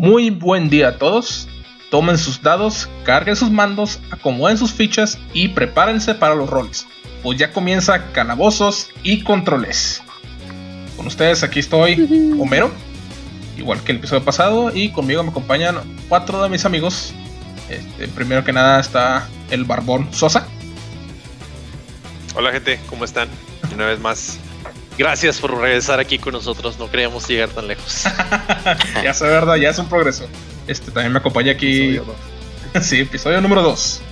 [0.00, 1.48] Muy buen día a todos.
[1.90, 6.86] Tomen sus dados, carguen sus mandos, acomoden sus fichas y prepárense para los roles.
[7.20, 10.00] Pues ya comienza Calabozos y Controles.
[10.96, 12.70] Con ustedes aquí estoy, Homero,
[13.56, 17.12] igual que el episodio pasado, y conmigo me acompañan cuatro de mis amigos.
[17.68, 20.46] Este, primero que nada está el Barbón Sosa.
[22.36, 23.28] Hola gente, ¿cómo están?
[23.74, 24.38] Una vez más,
[24.98, 26.78] gracias por regresar aquí con nosotros.
[26.78, 28.04] No queríamos llegar tan lejos.
[29.02, 30.26] ya sé, verdad, ya es un progreso.
[30.66, 31.96] Este también me acompaña aquí.
[31.96, 32.14] Episodio
[32.82, 34.02] sí, episodio número 2.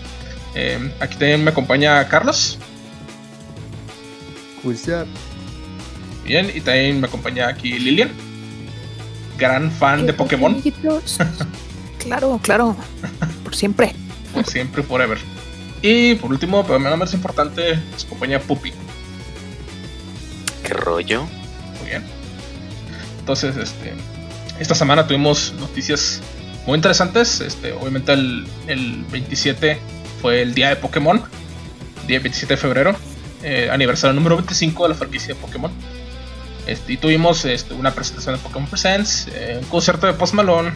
[0.55, 2.59] Eh, aquí también me acompaña Carlos.
[4.63, 5.07] Juiciar.
[6.25, 8.11] Bien, y también me acompaña aquí Lilian.
[9.37, 10.63] Gran fan de Pokémon.
[11.99, 12.77] claro, claro.
[13.45, 13.95] Por siempre.
[14.33, 15.19] por siempre, forever.
[15.83, 18.73] Y por último, pero menos importante, nos acompaña Puppy.
[20.67, 21.23] ¿Qué rollo?
[21.79, 22.05] Muy bien.
[23.21, 23.95] Entonces, este,
[24.59, 26.21] esta semana tuvimos noticias
[26.67, 27.41] muy interesantes.
[27.41, 29.79] Este, obviamente el, 27
[30.21, 31.23] fue el día de Pokémon,
[32.09, 32.97] día 27 de febrero,
[33.45, 35.71] eh, aniversario número 25 de la franquicia de Pokémon.
[36.67, 40.73] Este, y tuvimos este, una presentación de Pokémon Presents, eh, un concierto de Post Malone,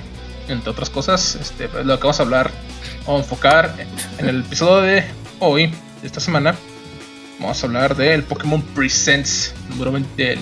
[0.46, 1.34] entre otras cosas.
[1.34, 2.52] Este, pues, lo que vamos a hablar,
[3.08, 3.74] a enfocar
[4.18, 5.04] en el episodio de
[5.40, 5.66] hoy,
[6.00, 6.54] de esta semana.
[7.40, 10.40] Vamos a hablar del Pokémon Presents número 20, el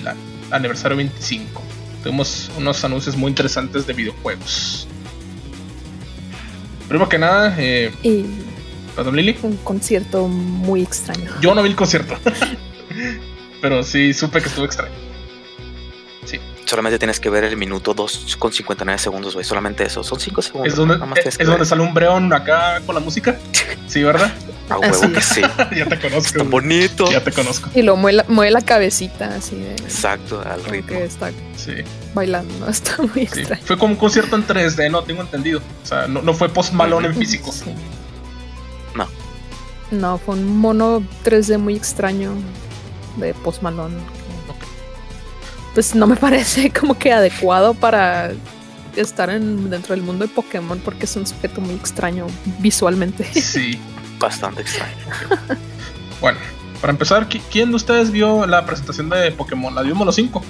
[0.51, 1.63] aniversario 25.
[2.03, 4.85] Tuvimos unos anuncios muy interesantes de videojuegos.
[6.89, 7.91] Primero que nada, eh,
[8.95, 9.37] perdón, Lili.
[9.43, 11.31] Un concierto muy extraño.
[11.39, 12.17] Yo no vi el concierto,
[13.61, 15.08] pero sí supe que estuvo extraño.
[16.69, 16.79] Sí.
[16.79, 19.43] Solamente tienes que ver el minuto 2 con 59 segundos, güey.
[19.43, 20.03] Solamente eso.
[20.03, 20.67] Son 5 segundos.
[20.67, 23.37] Es donde, es, donde sale un breón acá con la música.
[23.87, 24.31] Sí, ¿verdad?
[24.69, 25.41] A huevo que sí.
[25.75, 26.37] ya te conozco.
[26.37, 27.11] Tan bonito.
[27.11, 27.71] Ya te conozco.
[27.73, 29.71] Y lo mueve la, cabecita así de.
[29.71, 30.89] Exacto, al ritmo.
[30.89, 31.31] Que está
[32.13, 32.67] bailando.
[32.69, 33.63] Está muy extraño.
[33.65, 35.59] Fue como un concierto en 3D, no tengo entendido.
[35.81, 37.51] O sea, no, fue post malón en físico.
[38.93, 39.07] No.
[39.89, 42.33] No, fue un mono 3D muy extraño
[43.17, 43.97] de post malón.
[45.73, 48.31] Pues no me parece como que adecuado para
[48.95, 52.27] estar en, dentro del mundo de Pokémon porque es un sujeto muy extraño
[52.59, 53.25] visualmente.
[53.33, 53.79] Sí.
[54.19, 54.97] Bastante extraño.
[56.21, 56.37] bueno,
[56.81, 59.73] para empezar, ¿quién de ustedes vio la presentación de Pokémon?
[59.73, 60.43] ¿La vimos los cinco?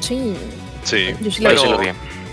[0.00, 0.34] Sí.
[0.82, 1.88] Sí, yo sí la vi.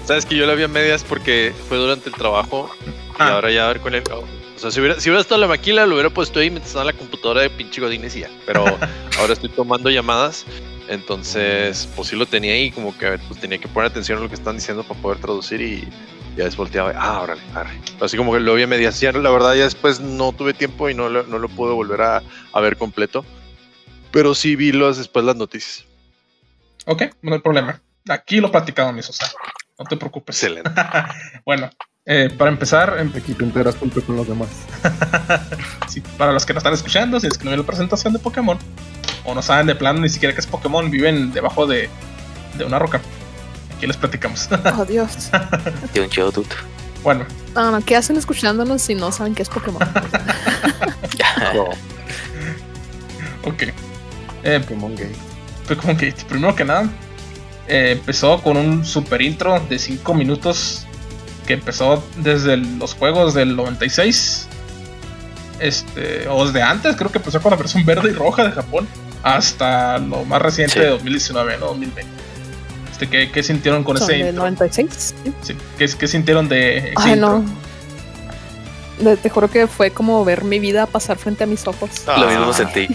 [0.06, 2.90] Sabes que yo la vi a medias porque fue durante el trabajo y
[3.20, 3.36] ah.
[3.36, 4.04] ahora ya a ver con él.
[4.12, 6.90] O sea, si hubiera, si hubiera estado la maquila, lo hubiera puesto ahí mientras estaba
[6.90, 8.30] en la computadora de pinche Godines y ya.
[8.46, 8.66] Pero
[9.18, 10.46] ahora estoy tomando llamadas.
[10.92, 14.28] Entonces, pues sí lo tenía ahí, como que pues, tenía que poner atención a lo
[14.28, 15.88] que están diciendo para poder traducir y,
[16.36, 17.80] ya desvolteaba, ah, órale, órale.
[18.02, 19.02] Así como que lo vi a medias.
[19.02, 22.22] la verdad, ya después no tuve tiempo y no lo, no lo pude volver a,
[22.60, 23.24] ver completo.
[24.12, 25.86] Pero sí vi los, después las noticias.
[26.86, 27.82] Ok, no hay problema.
[28.10, 29.32] Aquí lo platicamos, mi Sosa.
[29.80, 30.44] No te preocupes.
[30.44, 30.72] Excelente.
[31.46, 31.70] bueno,
[32.06, 32.98] eh, para empezar.
[33.00, 33.14] En...
[33.16, 34.50] Aquí te enteras junto con los demás.
[35.88, 38.20] sí, para los que no están escuchando, si es que no vieron la presentación de
[38.20, 38.60] Pokémon,
[39.26, 41.90] o no saben de plano ni siquiera que es Pokémon, viven debajo de,
[42.58, 43.02] de una roca.
[43.76, 44.50] Aquí les platicamos.
[44.78, 45.30] Oh, Dios.
[45.94, 46.50] De un Geodude.
[47.04, 47.26] Bueno.
[47.56, 49.82] No, no, ¿qué hacen escuchándonos si no saben qué es Pokémon?
[53.44, 53.64] Ok.
[54.44, 55.16] Eh, Pokémon Gate.
[55.68, 56.26] Pokémon Gate.
[56.28, 56.90] Primero que nada,
[57.68, 60.86] eh, empezó con un super intro de 5 minutos
[61.48, 64.48] que empezó desde los juegos del 96.
[65.60, 68.88] Este, o desde antes, creo que empezó con la versión verde y roja de Japón.
[69.24, 72.22] Hasta lo más reciente de 2019, no 2020.
[72.92, 74.44] Este, ¿qué, sintieron con ese intro?
[74.44, 75.16] 96?
[75.42, 75.56] Sí.
[75.78, 77.44] ¿Qué, ¿Qué, sintieron de Ay, no.
[79.22, 81.90] Te juro que fue como ver mi vida pasar frente a mis ojos.
[82.06, 82.88] Lo mismo sentí.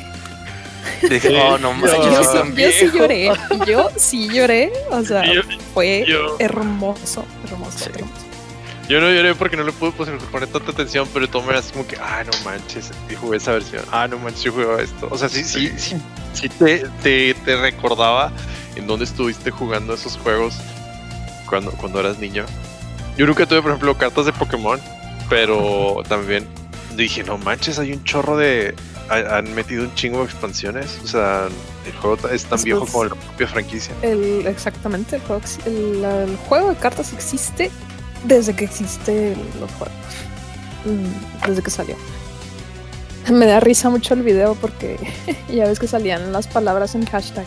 [1.11, 3.33] Dije, oh, no yo, yo, sí lloré.
[3.67, 4.73] Yo sí lloré.
[4.91, 5.23] O sea,
[5.75, 6.07] fue
[6.39, 8.26] hermoso, hermoso, hermoso.
[8.89, 11.73] Yo no lloré porque no le pude pues, poner tanta atención, pero todo me así
[11.73, 15.09] como que, ah, no manches, y jugué esa versión, ah, no manches, yo jugué esto.
[15.11, 15.97] O sea, sí, sí, sí,
[16.33, 18.33] sí te, te, te recordaba
[18.77, 20.57] en dónde estuviste jugando esos juegos
[21.49, 22.45] cuando, cuando eras niño.
[23.17, 24.81] Yo nunca tuve, por ejemplo, cartas de Pokémon,
[25.29, 26.47] pero también
[26.97, 28.75] dije, no manches, hay un chorro de...
[29.09, 30.99] Han metido un chingo de expansiones.
[31.05, 31.47] O sea,
[31.87, 33.95] el juego es tan viejo como la propia franquicia.
[34.03, 37.71] El, exactamente, el juego, el, juego de cartas existe
[38.25, 39.95] desde que existe los juegos.
[40.85, 41.97] Mm, desde que salió.
[43.33, 44.97] Me da risa mucho el video porque
[45.53, 47.47] ya ves que salían las palabras en hashtag.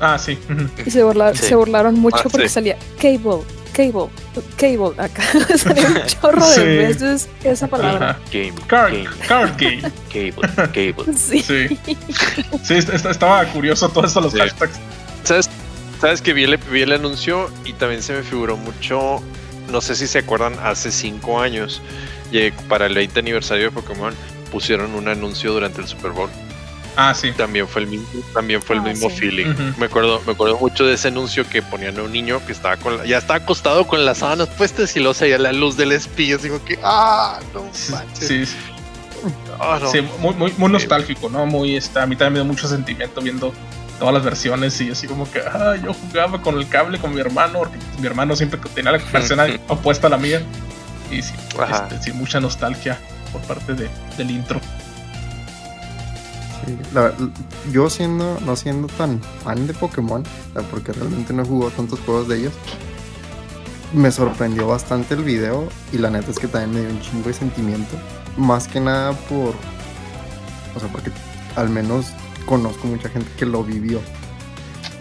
[0.00, 0.38] Ah, sí.
[0.84, 3.42] Y se, burlaron mucho ah, porque salía cable,
[3.72, 4.08] cable,
[4.56, 4.94] cable.
[4.98, 5.22] Acá
[5.56, 8.18] salía un chorro de veces esa palabra.
[8.32, 8.94] Game, card,
[9.26, 9.82] card game.
[10.12, 11.16] Cable, cable.
[11.16, 11.42] Sí.
[12.62, 14.78] Sí, estaba curioso todo esto, los hashtags.
[15.24, 15.50] ¿Sabes,
[16.00, 19.22] sabes que vi el, vi el anuncio y también se me figuró mucho.
[19.70, 21.82] No sé si se acuerdan, hace cinco años,
[22.68, 24.14] para el 20 aniversario de Pokémon,
[24.50, 26.30] pusieron un anuncio durante el Super Bowl.
[26.98, 27.30] Ah, sí.
[27.32, 29.16] También fue el mismo, también fue el Ah, mismo sí.
[29.16, 29.52] feeling.
[29.76, 32.76] Me acuerdo, me acuerdo mucho de ese anuncio que ponían a un niño que estaba
[32.78, 35.92] con la- ya estaba acostado con las sábanas puestas y luego salía la luz del
[35.92, 38.28] espíritu, así como que ah no manches.
[38.28, 38.56] Sí, sí,
[39.60, 39.90] Ah, no.
[39.90, 41.44] sí, muy, muy, muy nostálgico, ¿no?
[41.46, 43.52] Muy, está, a mí también me dio mucho sentimiento viendo
[43.98, 47.20] todas las versiones y así como que, ah, yo jugaba con el cable con mi
[47.20, 49.38] hermano, porque mi hermano siempre tenía la versión
[49.68, 50.42] opuesta a la mía.
[51.10, 51.32] Y sí,
[51.70, 52.98] este, sí, mucha nostalgia
[53.32, 54.60] por parte de, del intro.
[56.64, 57.12] Sí, la-
[57.72, 60.24] yo siendo, no siendo tan fan de Pokémon,
[60.70, 62.52] porque realmente no he jugado tantos juegos de ellos,
[63.92, 67.28] me sorprendió bastante el video y la neta es que también me dio un chingo
[67.28, 67.96] de sentimiento.
[68.36, 69.54] Más que nada por,
[70.74, 71.10] o sea, porque
[71.54, 72.06] al menos
[72.46, 74.00] conozco mucha gente que lo vivió.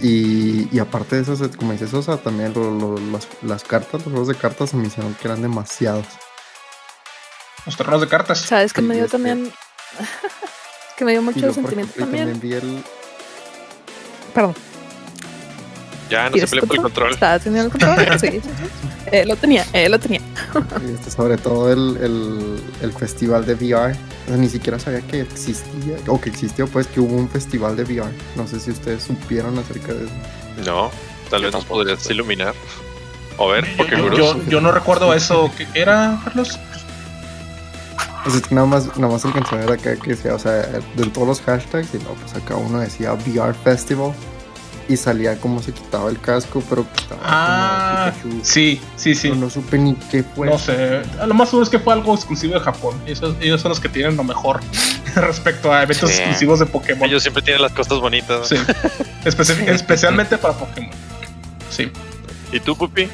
[0.01, 4.01] Y, y aparte de eso, como dices, o sea, también lo- lo- las, las cartas,
[4.01, 6.05] los juegos de cartas se me hicieron que eran demasiados.
[7.65, 8.39] Los terrenos de cartas.
[8.41, 9.51] ¿Sabes que me dio Este- también?
[10.97, 12.39] que me dio mucho sentimiento y también.
[12.39, 12.83] vi el,
[14.33, 14.53] Perdón.
[16.09, 17.13] Ya no se ¿Quieres pelea por el control?
[17.13, 18.19] ¿Estaba teniendo el control?
[18.19, 18.49] sí, sí, sí.
[19.11, 20.21] Eh, lo tenía, eh, lo tenía.
[20.93, 23.91] Este, sobre todo el, el, el festival de VR.
[24.25, 27.75] O sea, ni siquiera sabía que existía, o que existió, pues que hubo un festival
[27.75, 28.11] de VR.
[28.35, 30.13] No sé si ustedes supieron acerca de eso.
[30.65, 30.89] No,
[31.29, 32.15] tal vez nos podrías estoy.
[32.15, 32.53] iluminar.
[33.37, 35.51] A ver, Yo, porque yo- yo- yo no recuerdo eso.
[35.57, 36.57] ¿Qué era, Carlos?
[38.25, 40.39] O sea, es que nada más, nada más alcancé a ver acá que decía, o
[40.39, 44.13] sea, de todos los hashtags, y luego pues acá uno decía VR Festival.
[44.87, 49.29] Y salía como se quitaba el casco, pero estaba Ah, como sí, sí, sí.
[49.29, 50.45] Pero no supe ni qué fue.
[50.47, 53.01] No sé, a lo más seguro es que fue algo exclusivo de Japón.
[53.07, 54.59] Y esos- ellos son los que tienen lo mejor
[55.15, 56.17] respecto a eventos Sí.
[56.17, 57.09] exclusivos de Pokémon.
[57.09, 58.39] ellos siempre tienen las costas bonitas.
[58.41, 58.45] ¿no?
[58.45, 58.55] Sí.
[59.23, 60.91] Especi- especialmente para Pokémon.
[61.71, 61.91] Sí.
[62.51, 63.07] ¿Y tú, Pupi?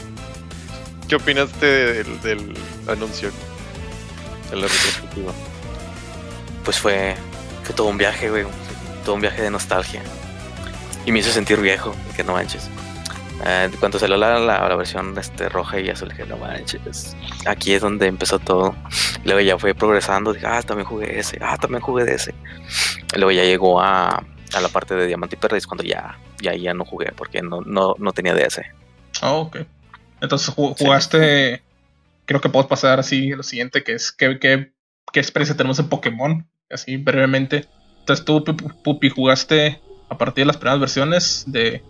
[1.07, 2.53] ¿Qué opinaste del, del
[2.89, 3.31] anuncio?
[4.49, 5.31] De la retrospectiva.
[6.65, 7.15] Pues fue,
[7.63, 8.43] fue todo un viaje, güey.
[9.05, 10.01] Todo un viaje de nostalgia.
[11.05, 12.69] Y me hizo sentir viejo, que no manches.
[13.43, 17.15] Eh, cuando salió la, la, la versión este, roja y azul, dije, no manches.
[17.47, 18.75] Aquí es donde empezó todo.
[19.23, 20.33] Luego ya fue progresando.
[20.33, 21.39] Dije, ah, también jugué ese.
[21.41, 22.35] Ah, también jugué de ese.
[23.15, 26.55] Y luego ya llegó a, a la parte de Diamante y Perdiz cuando ya, ya,
[26.55, 28.71] ya no jugué porque no, no, no tenía ese.
[29.21, 29.57] Ah, ok.
[30.21, 31.61] Entonces ju- jugaste.
[32.25, 34.71] Creo que podemos pasar así a lo siguiente, que es ¿qué, qué,
[35.11, 36.47] qué experiencia tenemos en Pokémon.
[36.69, 37.67] Así brevemente.
[37.99, 38.43] Entonces tú,
[38.83, 39.81] Pupi, jugaste
[40.11, 41.81] a partir de las primeras versiones de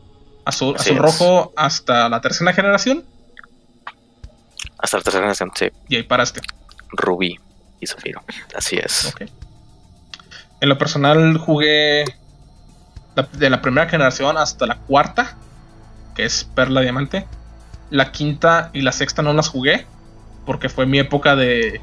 [0.46, 3.04] azul, azul rojo hasta la tercera generación.
[4.78, 5.72] Hasta la tercera generación, sí.
[5.90, 6.40] Y ahí paraste.
[6.92, 7.40] Rubí
[7.80, 8.22] y Zafiro.
[8.56, 9.12] Así es.
[10.60, 12.06] En lo personal jugué
[13.34, 15.36] de la primera generación hasta la cuarta,
[16.14, 17.26] que es Perla Diamante.
[17.90, 19.88] La quinta y la sexta no las jugué,
[20.46, 21.82] porque fue mi época de...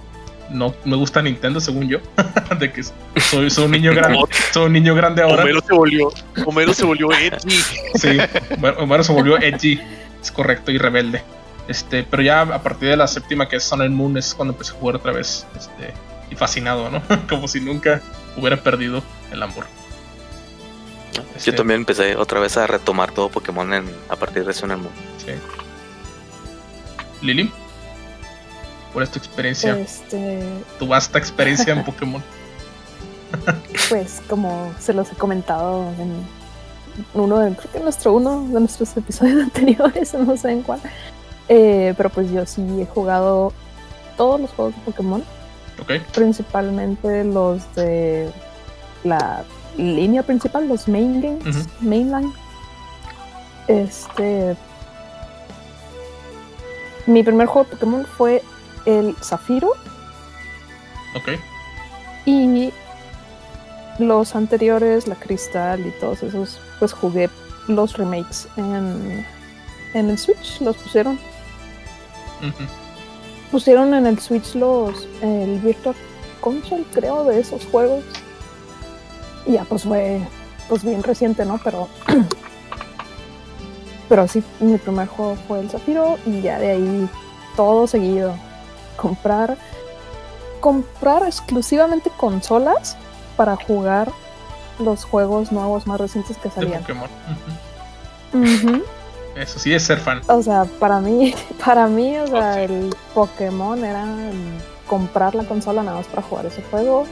[0.51, 1.99] No me gusta Nintendo, según yo.
[2.59, 4.19] de que soy, soy un niño grande.
[4.53, 5.43] soy un niño grande ahora.
[5.43, 6.11] Homero se volvió,
[6.47, 7.63] Homero se volvió edgy.
[7.95, 8.19] Sí,
[8.59, 9.81] bueno, se volvió edgy,
[10.23, 11.23] es correcto, y rebelde.
[11.69, 14.55] Este, pero ya a partir de la séptima, que es Sun and Moon, es cuando
[14.55, 15.47] empecé a jugar otra vez.
[15.57, 15.93] Este,
[16.31, 17.03] y fascinado, ¿no?
[17.29, 18.01] Como si nunca
[18.37, 19.67] hubiera perdido el amor.
[21.37, 24.71] Este, Yo también empecé otra vez a retomar todo Pokémon en, a partir de Sun
[24.71, 24.95] and Moon.
[25.19, 25.33] Sí.
[27.21, 27.51] Lili,
[28.93, 29.79] ¿cuál es tu experiencia?
[29.79, 30.43] Este,
[30.79, 32.23] Tu vasta experiencia en Pokémon.
[33.89, 36.27] pues como se los he comentado en
[37.15, 40.81] uno de, creo que en nuestro uno de nuestros episodios anteriores, no sé en cuál.
[41.49, 43.53] Eh, pero pues yo sí he jugado
[44.17, 45.25] todos los juegos de Pokémon,
[45.81, 48.29] Ok, principalmente los de
[49.05, 49.45] la
[49.77, 51.69] línea principal, los main games, Ujú.
[51.81, 52.33] mainline.
[53.69, 54.57] Este.
[57.07, 58.43] Mi primer juego de Pokémon fue
[58.89, 59.73] el Zafiro
[61.15, 61.29] ok.
[62.25, 62.73] y
[63.99, 67.29] los anteriores, la Cristal y todos esos, pues jugué
[67.67, 69.27] los remakes en,
[69.93, 71.19] en el Switch, los pusieron.
[73.51, 75.95] Pusieron en el Switch los el Virtual
[76.41, 78.05] Console, creo, de esos juegos.
[79.45, 80.21] Y ya pues fue
[80.69, 81.61] pues bien reciente, ¿no?
[81.63, 81.89] Pero
[84.09, 87.09] pero sí, mi primer juego fue el Zafiro y ya de ahí
[87.57, 88.48] todo seguido.
[88.99, 89.57] Comprar
[90.61, 92.97] comprar exclusivamente consolas
[93.37, 94.11] para jugar
[94.81, 96.81] los juegos nuevos más recientes que De salían.
[96.83, 97.09] Pokémon.
[99.37, 100.21] Eso sí es ser fan.
[100.29, 104.05] O sea, para mí, para mí, o sea, el Pokémon era
[104.89, 107.05] comprar la consola nada más para jugar ese juego.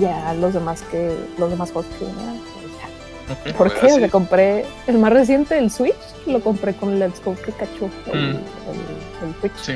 [0.00, 3.56] Ya los demás que, los demás juegos que venían, pues ya, Ok.
[3.58, 3.98] ¿Por qué?
[4.00, 5.94] Le compré el más reciente, el Switch,
[6.26, 8.36] lo compré con Let's Go Pikachu, el, Mm.
[8.36, 9.52] el, el Switch.
[9.60, 9.72] Sí.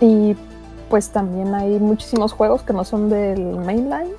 [0.00, 0.36] Y
[0.88, 4.10] pues también hay muchísimos juegos que no son del mainline,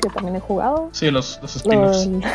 [0.00, 0.88] que también he jugado.
[0.92, 2.26] Sí, los, los Lo- spin-offs.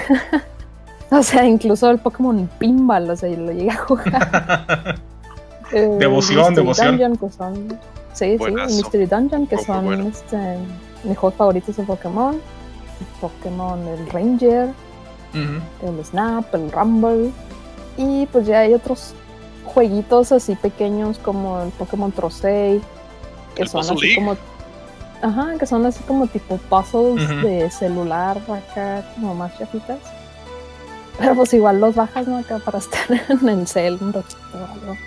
[1.12, 4.96] o sea, incluso el Pokémon Pinball, o sea, yo lo llegué a jugar.
[5.74, 6.92] Eh, Devoción, devoción.
[6.98, 7.68] Dungeon, que son,
[8.14, 8.74] sí, sí, Buenazo.
[8.74, 10.08] Mystery Dungeon, que son bueno.
[10.08, 10.58] este,
[11.04, 12.36] mis juegos favoritos de Pokémon.
[12.36, 14.70] El Pokémon, el Ranger,
[15.34, 17.32] el Snap, el Rumble.
[17.98, 19.14] Y pues ya hay otros
[19.78, 22.82] jueguitos así pequeños como el Pokémon Trocei,
[23.54, 24.16] que El son así League.
[24.16, 24.36] como.
[25.22, 30.00] Ajá, que son así como tipo puzzles de celular acá, como más chafitas.
[31.20, 32.40] Pero pues igual los bajas, ¿no?
[32.40, 34.98] Acá para estar en el cel un ratito o algo.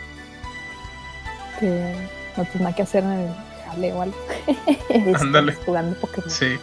[1.58, 1.94] Que
[2.36, 3.28] no tienes nada que hacer en el
[3.66, 4.16] jale o algo.
[4.88, 5.54] Estás Ándale.
[5.66, 6.30] Jugando Pokémon.
[6.30, 6.60] Sí.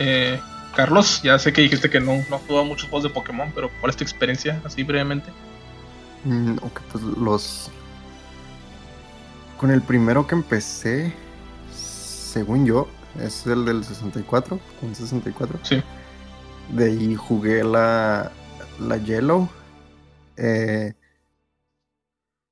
[0.00, 0.40] Eh,
[0.74, 3.70] Carlos, ya sé que dijiste que no, no has jugado muchos juegos de Pokémon, pero
[3.80, 4.60] ¿cuál es tu experiencia?
[4.64, 5.30] Así brevemente.
[6.24, 7.70] Mm, ok, pues los.
[9.58, 11.14] Con el primero que empecé,
[11.70, 12.88] según yo,
[13.20, 15.58] es el del 64, con 64.
[15.62, 15.82] Sí.
[16.70, 18.32] De ahí jugué la,
[18.80, 19.48] la Yellow.
[20.36, 20.94] eh,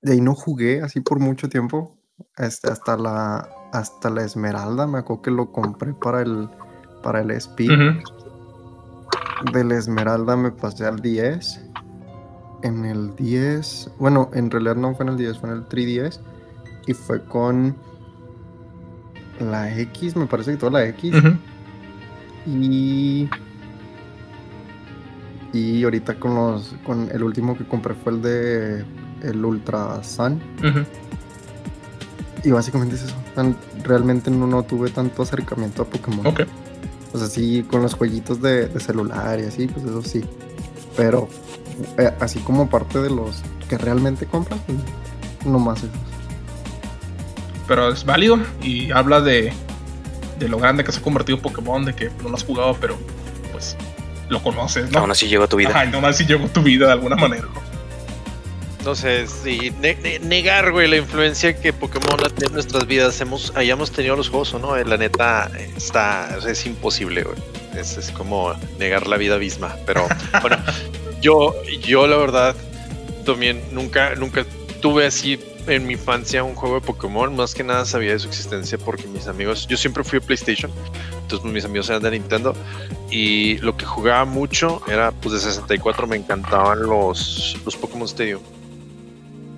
[0.03, 1.97] de ahí no jugué así por mucho tiempo.
[2.37, 4.87] este, hasta la hasta la Esmeralda.
[4.87, 6.49] Me acuerdo que lo compré para el
[7.03, 7.71] para el Speed.
[7.71, 9.53] Ujú.
[9.53, 11.61] De la Esmeralda me pasé al 10.
[12.63, 13.91] En el 10.
[13.99, 16.21] Bueno, en realidad no fue en el 10, fue en el 3DS.
[16.87, 17.77] Y fue con
[19.41, 21.15] la X, me parece que toda la X.
[22.47, 23.29] Y.
[25.53, 26.75] Y ahorita con los.
[26.85, 28.85] Con el último que compré fue el de.
[29.23, 30.41] El Ultra Sun.
[32.45, 33.17] Y básicamente es eso.
[33.85, 36.27] Realmente no, no tuve tanto acercamiento a Pokémon.
[36.27, 36.41] Ok.
[37.13, 40.23] O sea, sí, con los jueguitos de, de celular y así, pues eso sí.
[40.97, 41.29] Pero
[41.99, 44.79] eh, así como parte de los que realmente compras, pues,
[45.45, 45.89] no más eso.
[47.69, 49.53] Pero es válido y habla de,
[50.39, 52.99] de lo grande que se ha convertido Pokémon, de que no lo has jugado, pero
[53.53, 53.77] pues
[54.29, 55.01] lo conoces, ¿no?
[55.01, 55.71] Aún así llegó a tu vida.
[55.71, 57.47] Ajá, nomás si llegó a tu vida de alguna manera,
[58.85, 58.97] ¿no?
[58.97, 63.21] Sé, sí, ne- ne- negar, güey, la influencia que Pokémon ha tenido en nuestras vidas,
[63.21, 67.39] hemos, hayamos tenido los juegos o no, eh, la neta está, es imposible, güey.
[67.77, 69.77] Es, es como negar la vida misma.
[69.87, 70.09] Pero
[70.43, 70.57] bueno,
[71.23, 72.55] yo, yo la verdad,
[73.25, 74.45] también nunca, nunca
[74.81, 78.29] tuve así en mi infancia un juego de Pokémon, más que nada sabía de su
[78.29, 80.71] existencia porque mis amigos, yo siempre fui a PlayStation,
[81.15, 82.55] entonces pues, mis amigos eran de Nintendo
[83.11, 88.43] y lo que jugaba mucho era pues de 64 me encantaban los, los Pokémon Stadium.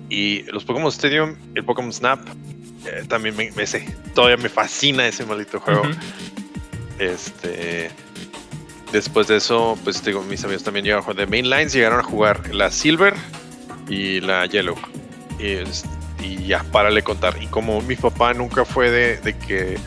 [0.07, 2.19] Y los Pokémon Stadium, el Pokémon Snap,
[2.85, 3.51] eh, también me,
[4.13, 5.83] todavía me fascina ese maldito juego.
[6.99, 7.89] Este.
[8.95, 12.71] Después de eso, pues digo, mis amigos también llegaron de Mainlines, llegaron a jugar la
[12.71, 13.13] Silver
[13.89, 14.77] y la Yellow.
[15.37, 15.57] Y,
[16.25, 17.35] y ya, párale contar.
[17.43, 19.77] Y como mi papá nunca fue de, de que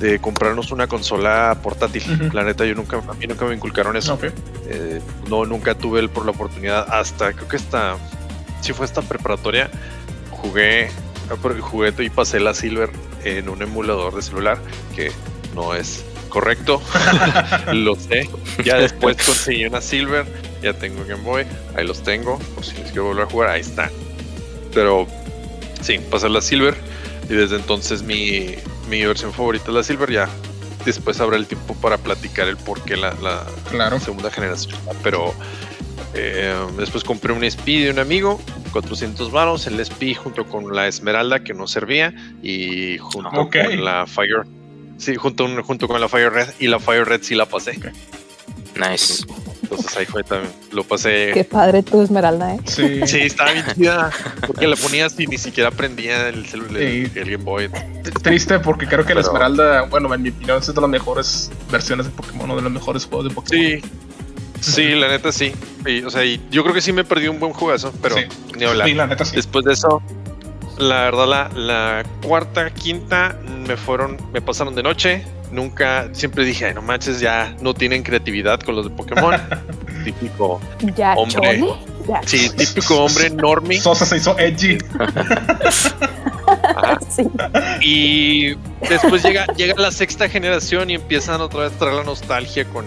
[0.00, 2.36] de comprarnos una consola portátil, Ujú.
[2.36, 4.18] la neta, yo nunca, a mí nunca me inculcaron eso.
[4.66, 7.98] Eh, no, nunca tuve el, por la oportunidad hasta, creo que hasta,
[8.62, 9.70] si fue hasta preparatoria,
[10.32, 10.90] jugué,
[11.60, 12.90] jugué y pasé la Silver
[13.22, 14.58] en un emulador de celular,
[14.96, 15.12] que
[15.54, 16.80] no es correcto,
[17.72, 18.28] lo sé.
[18.64, 20.24] Ya después conseguí una Silver,
[20.62, 21.44] ya tengo Game Boy,
[21.76, 23.90] ahí los tengo, por si les quiero volver a jugar, ahí está.
[24.72, 25.06] Pero
[25.82, 26.74] sí, pasé la Silver
[27.28, 28.54] y desde entonces mi,
[28.88, 30.28] mi versión favorita es la Silver, ya.
[30.86, 34.00] Después habrá el tiempo para platicar el por qué la, la, Claro.
[34.00, 34.74] segunda generación.
[35.02, 35.34] Pero
[36.14, 38.40] eh, después compré un SP de un amigo,
[38.72, 42.12] 400 varos, el SP junto con la Esmeralda que no servía
[42.42, 44.44] y junto con la Fire.
[45.02, 47.72] Sí, junto, junto con la Fire Red y la Fire Red sí la pasé.
[48.76, 49.24] Nice.
[49.64, 50.52] Entonces ahí fue también.
[50.70, 51.32] Lo pasé.
[51.34, 52.60] Qué padre tu Esmeralda, ¿eh?
[52.66, 53.00] Sí.
[53.06, 54.10] Sí, estaba bien chida.
[54.46, 57.18] Porque la ponías y ni siquiera prendía el, celular, el, Sí.
[57.18, 57.68] el Game Boy.
[58.22, 62.06] Triste porque creo que la Esmeralda, bueno, en mi opinión, es de las mejores versiones
[62.06, 63.80] de Pokémon, uno de los mejores juegos de Pokémon.
[63.80, 63.82] Sí.
[64.60, 65.52] Sí, la neta sí.
[65.84, 68.22] Y, o sea, y yo creo que sí me perdí un buen jugazo, pero Sí.
[68.56, 68.86] ni hablar.
[68.86, 69.34] Sí, la neta sí.
[69.34, 70.00] Después de eso,
[70.78, 75.24] la verdad, la, la cuarta, quinta me fueron, me pasaron de noche.
[75.50, 79.34] Nunca, siempre dije, ay, no manches, ya no tienen creatividad con los de Pokémon.
[80.04, 80.60] típico,
[80.96, 81.34] Ya, Hombre.
[81.60, 81.74] chole.
[82.08, 83.78] Ya, sí, típico hombre normie.
[83.80, 84.78] Sosa se hizo edgy.
[87.08, 87.22] Sí.
[87.80, 88.54] Y
[88.88, 92.84] después llega, llega la sexta generación y empiezan otra vez a traer la nostalgia con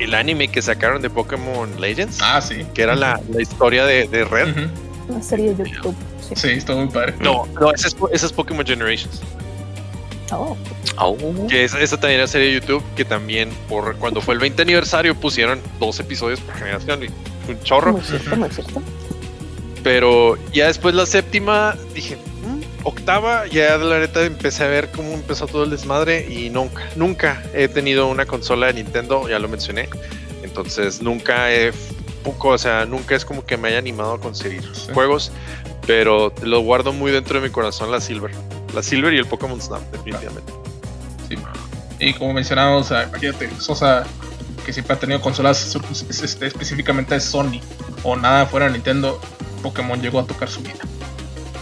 [0.00, 2.64] el anime que sacaron de Pokémon Legends, Ah, sí.
[2.74, 4.50] que era la, la historia de, de Red.
[4.50, 5.12] Ujú.
[5.14, 5.94] Una serie de YouTube.
[6.34, 6.48] Sí.
[6.48, 7.14] Sí, estuvo muy padre.
[7.20, 9.20] No, no, ese es, ese es Pokémon Generations.
[10.30, 10.56] Oh,
[10.96, 11.46] Au.
[11.48, 14.60] Que esa, esa también era serie de YouTube que también por cuando fue el 20
[14.62, 17.06] aniversario pusieron dos episodios por generación y
[17.50, 17.92] un chorro.
[17.92, 18.82] muy cierto, muy cierto.
[19.82, 25.12] Pero ya después la séptima dije, "Mm", octava, ya la neta empecé a ver cómo
[25.14, 29.48] empezó todo el desmadre y nunca, nunca he tenido una consola de Nintendo, ya lo
[29.48, 29.88] mencioné.
[30.42, 31.72] Entonces nunca he
[32.24, 34.88] poco, o sea, nunca es como que me haya animado a conseguir Sí.
[34.92, 35.30] juegos,
[35.88, 38.30] pero lo guardo muy dentro de mi corazón la Silver.
[38.74, 40.52] La Silver y el Pokémon Snap, definitivamente.
[41.28, 41.34] Sí.
[41.98, 44.04] Y como mencionamos, imagínate, Sosa,
[44.66, 47.60] que siempre ha tenido consolas es- específicamente de Sony
[48.02, 49.18] o nada fuera de Nintendo,
[49.62, 50.74] Pokémon llegó a tocar su vida.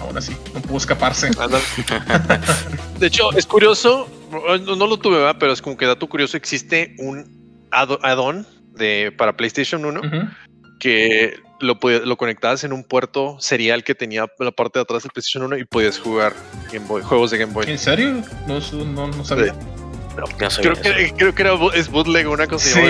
[0.03, 1.31] Aún así, no pudo escaparse.
[2.99, 5.37] De hecho, es curioso, no, no lo tuve, ¿verdad?
[5.39, 10.29] pero es como que dato curioso, existe un add- add-on de, para PlayStation 1 Ujú.
[10.81, 15.13] que lo, lo conectabas en un puerto serial que tenía la parte de atrás del
[15.13, 16.35] PlayStation 1 y podías jugar
[16.73, 17.67] Game Boy, juegos de Game Boy.
[17.69, 18.23] ¿En serio?
[18.47, 19.55] No, no, no sabía.
[20.41, 22.81] No sabía Creo que, creo que era, es bootleg o una cosa Sí,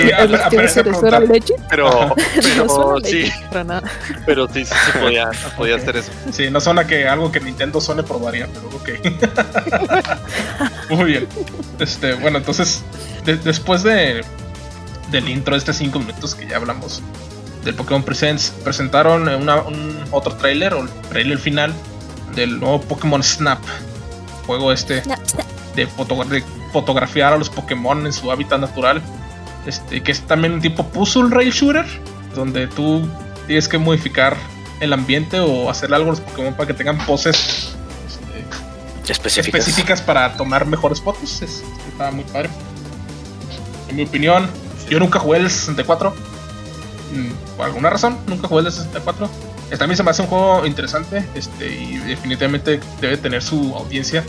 [1.68, 1.90] pero,
[2.56, 3.90] No pero sí, legit para nada.
[4.24, 6.12] pero sí, sí, sí podía, podía hacer eso.
[6.32, 8.90] Sí, no suena que algo que Nintendo Sony probaría, pero ok.
[10.90, 11.26] Muy bien.
[11.80, 12.82] Este, bueno, entonces,
[13.24, 14.24] de- después de
[15.10, 17.00] del intro de estos 5 minutos que ya hablamos
[17.66, 21.74] del Pokémon Presents, presentaron eh, una- un otro trailer o el trailer final
[22.34, 23.58] del nuevo Pokémon Snap.
[24.46, 25.02] Juego este
[25.96, 26.42] foto- de
[26.72, 29.02] fotografiar a los Pokémon en su hábitat natural.
[29.66, 31.84] Este, que es también un tipo puzzle rail shooter,
[32.34, 33.06] donde tú
[33.48, 34.36] tienes que modificar
[34.80, 37.74] el ambiente o hacer algo a los Pokémon para que tengan poses
[38.06, 39.60] este, Específicas.
[39.60, 41.42] específicas para tomar mejores fotos.
[41.42, 42.48] Es, está muy padre.
[43.88, 44.48] En mi opinión,
[44.88, 46.14] yo nunca jugué el 64.
[47.12, 49.28] Mm, Por alguna razón, nunca jugué el 64.
[49.70, 53.74] Este, a mí se me hace un juego interesante este, y definitivamente debe tener su
[53.74, 54.24] audiencia.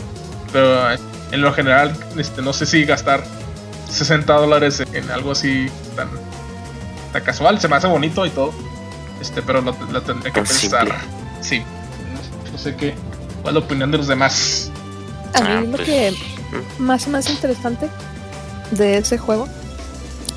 [0.52, 0.98] Pero eh,
[1.32, 3.24] en lo general, este, no sé si gastar
[3.90, 6.08] 60 dólares en algo así tan,
[7.12, 7.60] tan casual.
[7.60, 8.52] Se me hace bonito y todo.
[9.20, 10.86] Este, pero lo, lo tendré que pensar.
[10.86, 10.94] simple.
[11.40, 11.62] Sí.
[12.52, 12.94] No sé qué.
[13.42, 14.70] ¿Cuál es la opinión de los demás?
[15.34, 16.14] A mí Ah, lo pues, que
[16.78, 17.88] más más interesante
[18.72, 19.46] de ese juego,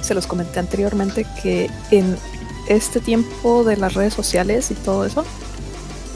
[0.01, 2.17] se los comenté anteriormente, que en
[2.67, 5.25] este tiempo de las redes sociales y todo eso,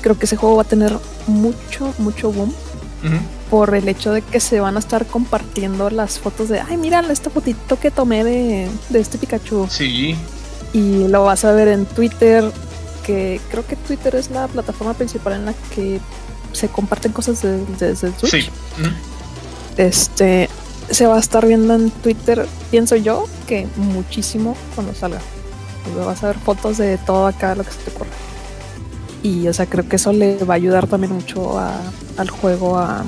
[0.02, 2.54] creo que ese juego va a tener mucho, mucho boom
[3.52, 7.02] por el hecho de que se van a estar compartiendo las fotos de, ay, mira
[7.12, 9.68] esta fotito que tomé de, de este Pikachu.
[9.70, 10.16] Sí,
[10.74, 12.52] Y lo vas a ver en Twitter,
[13.06, 16.00] que creo que Twitter es la plataforma principal en la que
[16.54, 18.46] se comparten cosas de- desde el Switch.
[18.46, 18.50] sí.
[19.78, 20.50] Este
[20.90, 25.20] se va a estar viendo en Twitter, pienso yo, que muchísimo cuando salga.
[25.94, 28.10] Vas a ver fotos de todo acá, lo que se te ocurra.
[29.22, 31.82] Y o sea, creo que eso le va a ayudar también mucho a-
[32.18, 33.04] al juego a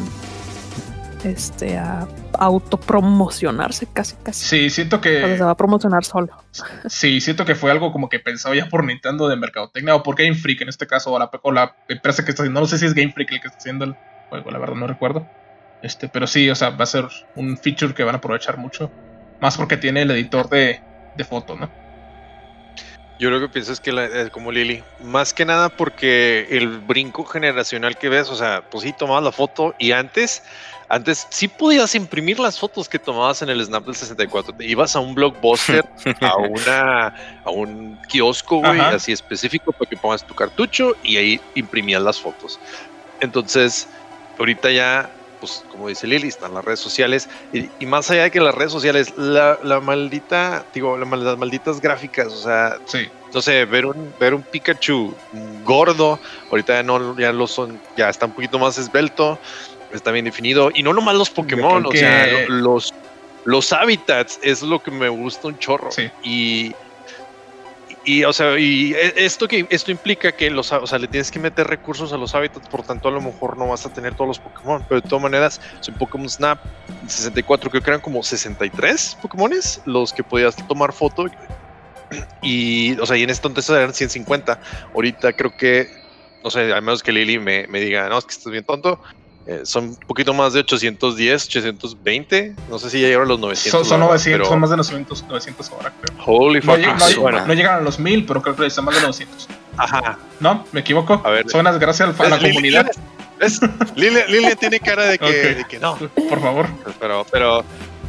[1.24, 2.08] este a
[2.40, 4.46] autopromocionarse casi casi.
[4.46, 5.44] Sí, siento O sea, se que.
[5.44, 6.30] va a promocionar solo.
[6.88, 10.16] Sí, siento que fue algo como que pensado ya por Nintendo de mercadotecnia o por
[10.16, 12.60] Game Freak en este caso, o la, o la empresa que está haciendo.
[12.62, 13.96] No sé si es Game Freak el que está haciendo el
[14.30, 15.28] juego, la verdad no recuerdo.
[15.82, 18.92] Este, pero sí, o sea, va a ser un feature que van a aprovechar mucho.
[19.40, 20.80] Más porque tiene el editor de,
[21.16, 21.70] de foto, ¿no?
[23.19, 26.67] Yo lo que pienso es que, la- eh, como Lili, más que nada porque el
[26.80, 30.43] brinco generacional que ves, o sea, pues sí, tomabas la foto y antes,
[30.88, 34.53] antes sí podías imprimir las fotos que tomabas en el Snap del 64.
[34.53, 35.84] Te ibas a un blockbuster,
[36.21, 37.08] a una,
[37.43, 42.19] a un kiosco, güey, así específico para que pongas tu cartucho y ahí imprimías las
[42.19, 42.60] fotos.
[43.19, 43.88] Entonces,
[44.38, 48.32] ahorita ya, pues como dice Lili, están las redes sociales y, y más allá de
[48.32, 53.08] que las redes sociales, la, la maldita, digo, la las malditas gráficas, o sea, Sí.
[53.34, 55.15] no sé, ver un, ver un Pikachu
[55.63, 56.19] gordo,
[56.52, 59.39] ahorita ya no, ya lo son, ya está un poquito más esbelto,
[59.91, 62.93] está bien definido, y no nomás los Pokémon, o sea, los,
[63.45, 65.91] los hábitats es lo que me gusta un chorro.
[65.91, 66.10] Sí.
[66.23, 66.76] Y,
[68.08, 71.30] y, o sea, y e- esto que esto implica que los, o sea, le tienes
[71.30, 74.15] que meter recursos a los hábitats, por tanto a lo mejor no vas a tener
[74.15, 76.58] todos los Pokémon, pero de todas maneras, en Pokémon Snap
[77.06, 81.26] 64 creo que eran como 63 Pokémones los que podías tomar foto
[82.41, 84.58] y, o sea, y en este entonces eran 150.
[84.93, 85.88] Ahorita creo que,
[86.41, 89.02] no sé, al menos que Lili me, me diga, no, es que estás bien tonto.
[89.48, 92.54] Eh, son un poquito más de 810, 820.
[92.70, 93.72] No sé si ya llegaron a los 900.
[93.72, 94.08] Son, son ¿verdad?
[94.14, 96.18] 900, pero- son más de 900, 900 ahora, creo.
[96.26, 96.78] Holy fuck.
[96.80, 99.48] no- no llegan a los 1000, pero creo que están más de 900.
[99.78, 100.18] Ajá.
[100.40, 100.66] ¿No?
[100.72, 101.22] ¿Me equivoco?
[101.24, 101.50] A ver.
[101.50, 102.92] Son las gracias a la comunidad.
[103.40, 103.60] ¿ves?
[103.96, 105.96] Lili, Lili tiene cara de que, de que no.
[105.96, 106.66] Por favor.
[107.00, 107.64] Pero, pero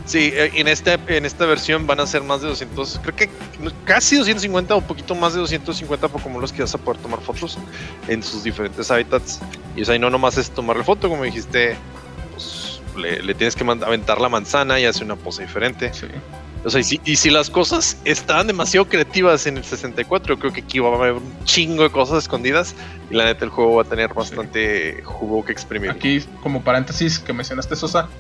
[0.09, 3.31] sí, eh, en esta, en esta versión van a ser más de 200, creo que
[3.85, 7.59] casi 250 o poquito más de 250 Pokémon los que vas a poder tomar fotos
[8.09, 9.41] en sus diferentes hábitats.
[9.77, 11.77] Y o sea, y no nomás es tomarle foto, como dijiste,
[12.33, 15.93] pues le, tienes que aventar la manzana y hace una pose diferente.
[15.95, 16.07] Sí.
[16.69, 20.53] O sea, y si, y si las cosas estaban demasiado creativas en el 64, creo
[20.53, 22.75] que aquí va a haber un chingo de cosas escondidas
[23.11, 25.91] y la neta el juego va a tener bastante jugo que exprimir.
[25.91, 28.11] Aquí, como paréntesis que mencionaste, Sosa,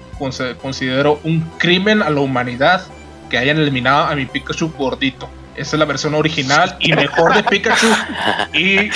[0.63, 2.87] considero un crimen a la humanidad
[3.29, 5.29] que hayan eliminado a mi Pikachu gordito.
[5.55, 7.89] Esa es la versión original y mejor de Pikachu.
[8.55, 8.89] Y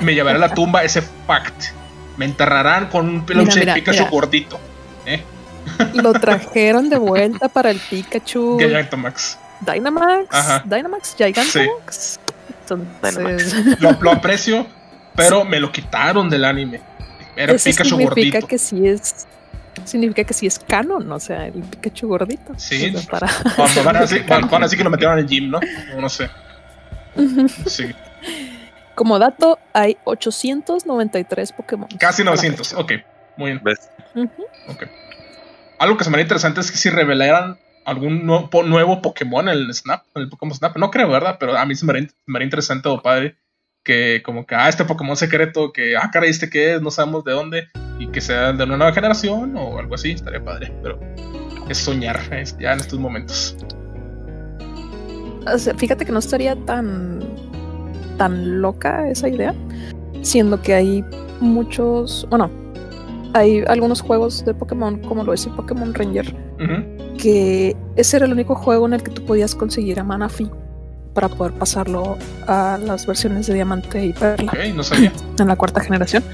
[0.00, 1.74] me llevaré a la tumba ese fact.
[2.16, 4.10] Me enterrarán con un peluche mira, de Pikachu mira.
[4.10, 4.58] gordito.
[5.04, 5.22] ¿eh?
[5.94, 9.38] Lo trajeron de vuelta para el Pikachu Gigantamax.
[9.60, 10.26] Dynamax.
[10.34, 10.62] Ajá.
[10.66, 12.20] Dynamax, Gigantamax.
[12.60, 14.66] Entonces, Lo, lo aprecio,
[15.14, 16.80] pero me lo quitaron del anime.
[17.36, 18.46] Era eso Pikachu significa gordito.
[18.46, 19.26] que sí es.
[19.84, 22.52] Significa que sí es canon, o sea, el Pikachu gordito.
[22.56, 22.92] Sí.
[22.94, 25.24] O sea, para- Van, van a decir, van- van a decir que lo metieron en
[25.24, 25.60] el gym, ¿no?
[25.96, 26.30] O no sé.
[27.66, 27.92] Sí.
[28.94, 31.88] Como dato, hay 893 Pokémon.
[31.98, 32.68] Casi a la 900.
[32.68, 32.80] fecha.
[32.80, 32.92] Ok,
[33.36, 33.60] muy bien.
[33.64, 33.90] ¿Ves?
[34.68, 34.84] Ok.
[35.84, 39.46] Algo que se me haría interesante es que si revelaran algún nuevo, po- nuevo Pokémon
[39.50, 40.78] en el Snap, en el Pokémon Snap.
[40.78, 41.36] No creo, ¿verdad?
[41.38, 42.08] Pero a mí se me haría,
[42.42, 43.36] interesante o padre
[43.84, 47.22] que como que, ah, este Pokémon secreto, que, ah, caray, este qué es, no sabemos
[47.24, 47.68] de dónde,
[47.98, 50.72] y que sea de una nueva generación o algo así, estaría padre.
[50.82, 50.98] Pero
[51.68, 52.18] es soñar
[52.58, 53.54] ya en estos momentos.
[55.76, 57.20] Fíjate que no estaría tan
[58.16, 59.54] tan loca esa idea,
[60.22, 61.04] siendo que hay
[61.40, 62.50] muchos, bueno,
[63.34, 66.34] hay algunos juegos de Pokémon, como lo es el Pokémon Ranger,
[67.18, 70.48] que ese era el único juego en el que tú podías conseguir a Manaphy
[71.14, 72.16] para poder pasarlo
[72.46, 75.12] a las versiones de Diamante y Perla no sabía.
[75.38, 76.24] en la cuarta generación.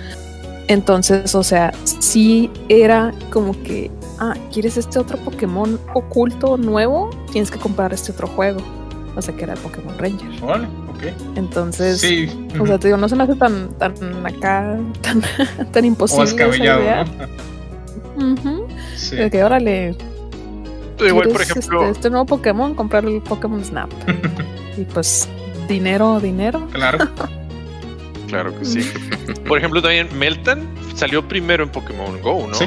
[0.68, 7.10] Entonces, o sea, sí era como que, ah, ¿quieres este otro Pokémon oculto nuevo?
[7.32, 8.60] Tienes que comprar este otro juego.
[9.16, 10.40] O sea, que era el Pokémon Ranger.
[10.40, 10.68] Vale,
[11.36, 12.28] Entonces, Sí.
[12.60, 13.94] o sea, te digo, no se me hace tan, tan
[14.26, 15.22] acá, tan,
[15.72, 17.04] tan o imposible esa descabellado, idea.
[18.16, 18.32] ¿no?
[18.32, 18.66] Ujú.
[18.96, 19.16] Sí.
[19.16, 19.96] De que órale,
[20.98, 23.90] Igual, por ¿quieres ejemplo, este, este nuevo Pokémon, comprar el Pokémon Snap.
[24.76, 25.28] y pues,
[25.68, 26.66] dinero, dinero.
[26.72, 27.08] Claro.
[28.28, 28.80] claro que sí.
[29.48, 32.54] Por ejemplo, también Meltan salió primero en Pokémon Go, ¿no?
[32.54, 32.66] Sí.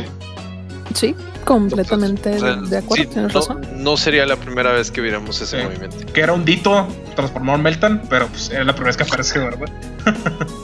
[0.93, 3.61] Sí, completamente O sea, de, acuerdo, sí, tienes no, razón.
[3.77, 5.63] no sería la primera vez que viéramos ese Sí.
[5.65, 5.97] movimiento.
[6.13, 9.39] Que era un Dito transformado en Meltan, pero pues era la primera vez que aparece,
[9.39, 9.67] ¿verdad?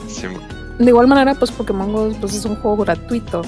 [0.08, 0.26] Sí,
[0.78, 3.42] De igual manera, pues Pokémon Go pues, es un juego gratuito.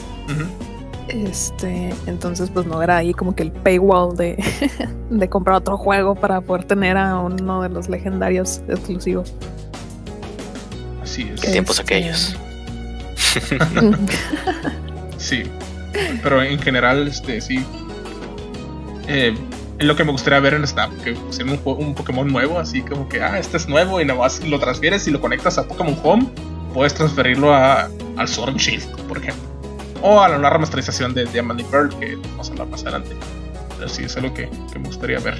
[1.09, 4.43] Este, entonces pues no era ahí como que el paywall de,
[5.11, 9.35] de comprar otro juego para poder tener a uno de los legendarios exclusivos.
[11.03, 11.41] Así es.
[11.41, 12.37] ¿Qué tiempos Este, aquellos?
[15.19, 15.45] Sí.
[16.23, 17.65] Pero en general, este, sí.
[19.09, 19.35] Eh,
[19.79, 22.83] es lo que me gustaría ver en Snap, que pusieran un, un Pokémon nuevo, así
[22.83, 25.67] como que, ah, este es nuevo, y nada más lo transfieres y lo conectas a
[25.67, 26.27] Pokémon Home,
[26.73, 29.43] puedes transferirlo a, al Sword Shield, por ejemplo.
[30.03, 33.11] O a la nueva remasterización de Diamond y Pearl, que vamos a hablar más adelante.
[33.77, 35.37] Pero sí, es algo que, que me gustaría ver.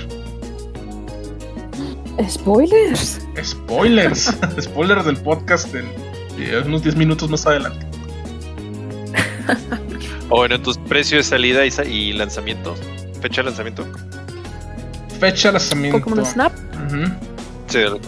[2.29, 3.21] Spoilers.
[3.43, 4.37] Spoilers.
[4.61, 5.87] Spoilers del podcast en
[6.39, 7.87] eh, unos 10 minutos más adelante.
[10.33, 12.75] O bueno, entonces precio de salida y, sa- y lanzamiento.
[13.21, 13.87] Fecha de lanzamiento.
[15.21, 15.99] Fecha de lanzamiento.
[16.01, 16.53] Pokémon Snap
[16.87, 17.13] Ujú.
[17.69, 17.99] Sí, de la-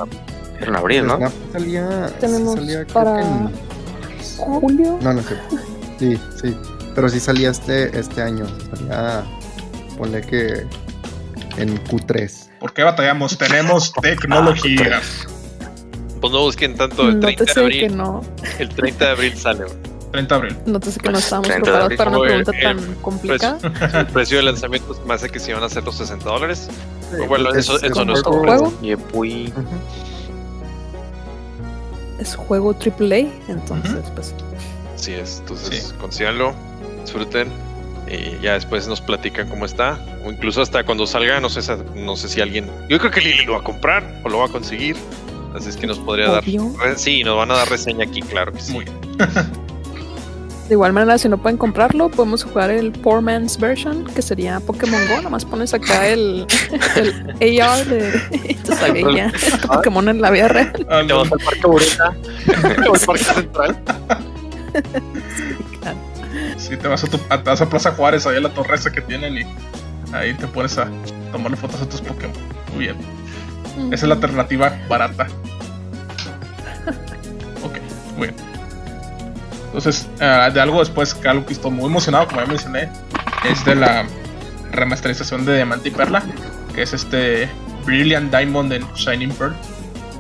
[0.58, 1.16] Era en abril, ¿no?
[1.18, 3.50] Snap salía, sí Tenemos salía creo para- que en-
[4.38, 4.98] julio.
[5.02, 5.36] No, no sé.
[5.98, 6.56] Sí, sí.
[6.94, 8.46] Pero sí salía este, este año.
[8.74, 9.22] Salía,
[9.98, 10.66] ponle que
[11.58, 12.48] en Q3.
[12.58, 13.36] ¿Por qué batallamos?
[13.38, 15.00] Tenemos tecnología.
[16.20, 17.80] Pues no busquen tanto el 30 de abril.
[17.80, 18.22] que no,
[18.58, 19.64] El 30 de abril sale.
[20.14, 20.26] Güey.
[20.26, 20.56] 30 de abril.
[20.66, 23.58] nótese que no Pues, estábamos 30 de preparados para una el- pregunta el tan complicada.
[24.00, 26.68] El precio de lanzamiento me hace que si van a ser los 60 dólares.
[27.28, 28.72] Bueno, Es- eso- es eso un no es juego- juego.
[32.18, 34.34] Es juego AAA, entonces pues
[34.94, 35.38] Así es.
[35.40, 35.94] Entonces, Sí.
[36.00, 36.54] consíganlo,
[37.02, 37.48] disfruten.
[38.08, 39.98] Y ya después nos platican cómo está.
[40.24, 41.60] O incluso hasta cuando salga, no sé,
[41.96, 42.70] no sé si alguien.
[42.88, 44.96] Yo creo que Lili lo va a comprar o lo va a conseguir.
[45.54, 46.72] Así es que nos podría Obvio.
[46.82, 46.98] dar.
[46.98, 48.72] Sí, nos van a dar reseña aquí, claro que sí.
[48.72, 48.98] Muy bien.
[50.68, 54.60] De igual manera, si no pueden comprarlo, podemos jugar el Poor Man's Version, que sería
[54.60, 55.20] Pokémon Go.
[55.20, 56.46] Nomás pones acá el,
[57.40, 58.12] el AR de
[58.64, 58.72] tu
[59.68, 60.86] Pokémon en la vida real.
[60.88, 62.16] Ah, Te vas al Parque Bureta
[62.88, 63.78] o al Parque Central.
[66.56, 68.76] Sí, te vas a, tu, a- te vas a Plaza Juárez, ahí a la torre
[68.76, 69.42] esa que tienen y
[70.14, 70.88] ahí te pones a
[71.30, 72.34] tomarle fotos a tus Pokémon.
[72.74, 72.96] Muy bien.
[73.92, 75.26] Esa es la alternativa barata.
[77.62, 77.76] Ok,
[78.16, 78.53] muy bien.
[79.76, 82.88] Entonces, ah, de algo después, que algo que estoy muy emocionado, como ya mencioné,
[83.50, 84.04] es de la
[84.70, 86.22] remasterización de Diamante y Perla,
[86.74, 87.48] que es este
[87.84, 89.54] Brilliant Diamond and Shining Pearl,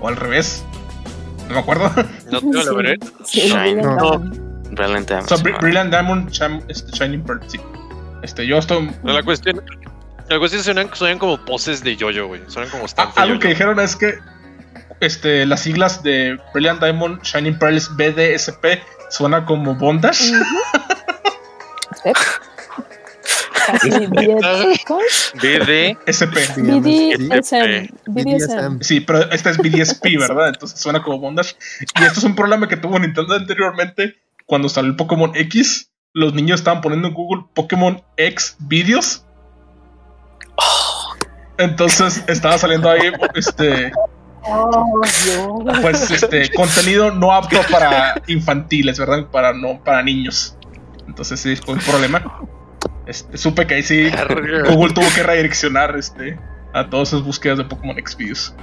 [0.00, 0.64] o al revés.
[1.48, 1.90] No me acuerdo.
[2.32, 2.96] No te la.
[3.24, 3.54] Sí, Shine.
[3.60, 4.10] Brilliant No.
[4.10, 4.76] Diamond.
[4.76, 5.22] Realmente.
[5.28, 7.60] So, Bri- Brilliant Diamond, Sham- este, Shining Pearl, sí.
[8.22, 8.90] Este, yo estoy.
[9.04, 9.62] La cuestión,
[10.28, 12.40] la cuestión suenan, suenan como poses de yoyo, güey.
[12.48, 14.14] Suenan como Ah, algo que dijeron es que
[15.04, 20.32] este, las siglas de Brilliant Diamond Shining Pearls BDSP suena como bondage.
[21.96, 22.16] Step.
[23.66, 24.38] Casi bien.
[24.86, 25.00] ¿Cómo?
[25.34, 25.96] BD.
[26.04, 26.36] SP.
[26.56, 27.28] BDSM.
[27.28, 27.88] BDSM.
[28.06, 28.80] BDSM.
[28.80, 30.48] Sí, pero esta es BDSP, ¿verdad?
[30.48, 31.56] Entonces suena como bondage.
[32.00, 35.90] Y esto es un problema que tuvo Nintendo anteriormente cuando salió el Pokémon X.
[36.12, 39.24] Los niños estaban poniendo en Google Pokémon X videos.
[41.58, 43.92] Entonces estaba saliendo ahí este
[44.46, 45.78] Oh, Dios.
[45.80, 49.26] pues este contenido no apto para infantiles, ¿verdad?
[49.30, 50.56] Para no para niños.
[51.06, 52.22] Entonces sí fue un problema.
[53.06, 54.10] Este, supe que ahí sí
[54.70, 56.38] Google tuvo que redireccionar este
[56.72, 58.54] a todas sus búsquedas de Pokémon X videos.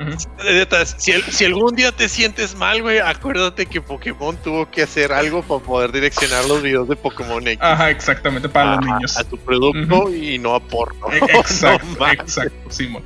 [0.00, 0.16] Ujú.
[0.44, 5.42] Neta, si, algún día te sientes mal, güey, acuérdate que Pokémon tuvo que hacer algo
[5.42, 9.18] para poder direccionar los videos de Pokémon X Ajá, exactamente, para los niños.
[9.18, 11.12] a tu producto y no a porno.
[11.12, 13.02] E- Exacto, No exacto, Simón.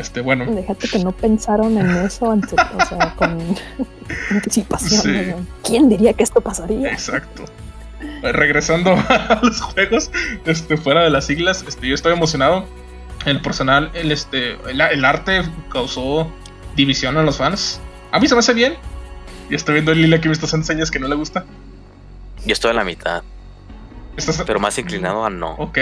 [0.00, 3.38] Este, bueno, Déjate que no pensaron en eso antes, o sea, con
[4.30, 5.02] anticipación.
[5.02, 5.30] Sí.
[5.30, 5.46] ¿no?
[5.62, 6.90] ¿Quién diría que esto pasaría?
[6.92, 7.44] exacto.
[8.22, 10.10] Eh, Regresando a los juegos,
[10.46, 12.64] este, fuera de las siglas, este, yo estoy emocionado.
[13.26, 16.30] El personal, el, este, el, el arte causó
[16.76, 17.78] división a los fans.
[18.12, 18.74] A mí se me hace bien.
[19.50, 21.44] Y estoy viendo el Lila que me estás enseñas que no le gusta.
[22.46, 23.22] Yo estoy a la mitad,
[24.16, 25.52] Estás- pero más inclinado a no.
[25.56, 25.78] Ok.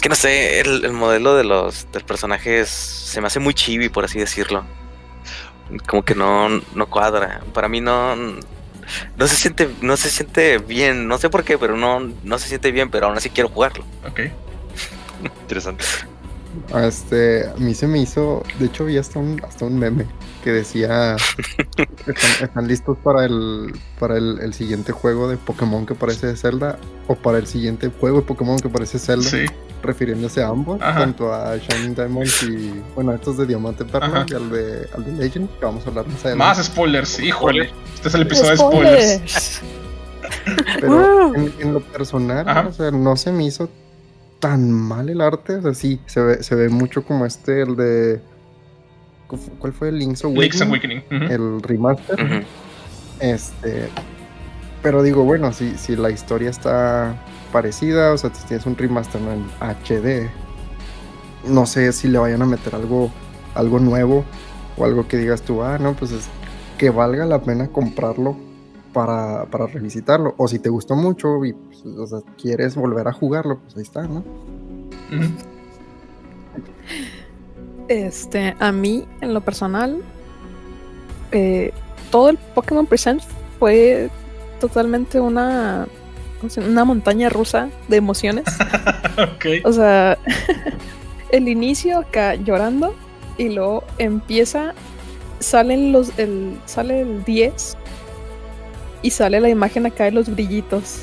[0.00, 3.38] Es que no sé, el, el modelo de los del personaje es- se me hace
[3.38, 4.64] muy chibi, por así decirlo.
[5.86, 7.42] Como que no, no cuadra.
[7.52, 11.06] Para mí no, no se siente, no se siente bien.
[11.06, 13.84] No sé por qué, pero no, no se siente bien, pero aún así quiero jugarlo.
[14.08, 14.20] Ok.
[15.42, 15.84] Interesante.
[16.72, 20.06] A Este, a mí se me hizo, de hecho vi hasta un, hasta un meme
[20.42, 21.16] que decía,
[21.76, 26.36] están, están listos para el para el, el siguiente juego de Pokémon que parece de
[26.36, 29.44] Zelda o para el siguiente juego de Pokémon que parece Zelda, Sí.
[29.82, 31.00] refiriéndose a ambos, Ajá.
[31.00, 33.84] tanto a Shining Diamonds y, bueno, estos de Diamante.
[33.84, 36.36] Perla y al de, al de Legend, que vamos a hablar más adelante.
[36.38, 37.70] Más spoilers, híjole.
[37.94, 39.62] Este es el episodio de spoilers.
[40.80, 43.68] Pero en, en lo personal, o sea, no se me hizo
[44.40, 45.56] tan mal el arte.
[45.56, 48.20] O sea, sí, se ve, se ve mucho como este, el de.
[49.58, 50.42] ¿Cuál fue el Link's Awakening?
[50.42, 51.02] Link's Awakening.
[51.30, 52.44] El remaster.
[53.20, 53.88] Este.
[54.82, 57.14] Pero digo, bueno, si, si la historia está
[57.52, 59.32] parecida, o sea, si tienes un remaster ¿no?
[59.32, 60.28] en HD,
[61.46, 63.12] no sé si le vayan a meter algo,
[63.54, 64.24] algo nuevo
[64.78, 66.28] o algo que digas tú, ah, no, pues es
[66.78, 68.36] que valga la pena comprarlo
[68.92, 70.34] para, para revisitarlo.
[70.36, 73.82] O si te gustó mucho y pues, o sea, quieres volver a jugarlo, pues ahí
[73.82, 74.24] está, ¿no?
[77.88, 80.00] Este, a mí, en lo personal,
[81.32, 81.72] eh,
[82.10, 83.22] todo el Pokémon Present
[83.58, 84.10] fue
[84.60, 85.88] totalmente una,
[86.56, 88.44] una montaña rusa de emociones.
[89.18, 89.64] ok.
[89.64, 90.18] O sea,
[91.32, 92.94] el inicio acá llorando
[93.38, 94.74] y luego empieza,
[95.40, 97.76] salen los, el, sale el 10
[99.02, 101.02] y sale la imagen acá de los brillitos.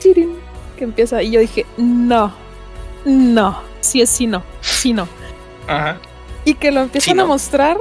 [0.00, 2.32] Que empieza y yo dije, no,
[3.04, 5.08] no, si es sí, no, sí, no.
[5.66, 5.98] Ajá.
[6.44, 7.76] Y que lo empiezan Sí, a mostrar.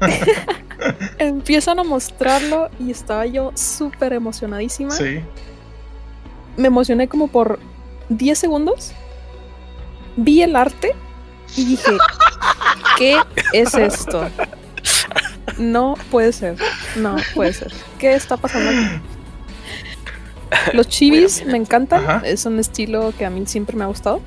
[1.18, 4.90] empiezan a mostrarlo y estaba yo súper emocionadísima.
[4.90, 5.20] Sí.
[6.56, 7.58] Me emocioné como por
[8.08, 8.92] 10 segundos.
[10.16, 10.94] Vi el arte
[11.56, 11.92] y dije,
[12.98, 13.18] ¿qué
[13.52, 14.28] es esto?
[15.58, 16.56] No puede ser.
[16.96, 17.72] No puede ser.
[17.98, 19.00] ¿Qué está pasando aquí?
[20.74, 22.04] Los chivis me encantan.
[22.04, 22.22] Ajá.
[22.24, 24.20] Es un estilo que a mí siempre me ha gustado.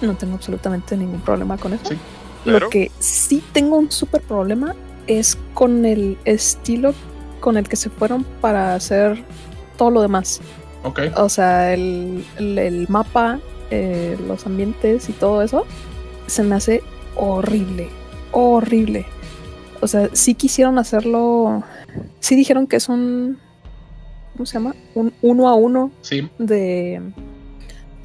[0.00, 1.84] No tengo absolutamente ningún problema con eso.
[1.90, 1.96] Sí,
[2.44, 2.60] claro.
[2.66, 4.74] Lo que sí tengo un súper problema
[5.06, 6.94] es con el estilo
[7.40, 9.22] con el que se fueron para hacer
[9.76, 10.40] todo lo demás.
[10.84, 11.00] Ok.
[11.16, 15.66] O sea, el, el- el mapa, eh, los ambientes y todo eso,
[16.26, 16.82] se me hace
[17.16, 17.88] horrible,
[18.32, 19.06] horrible.
[19.80, 21.62] O sea, sí quisieron hacerlo,
[22.20, 23.38] sí dijeron que es un,
[24.34, 24.74] ¿cómo se llama?
[24.94, 26.28] Un uno a uno Sí.
[26.38, 27.00] de,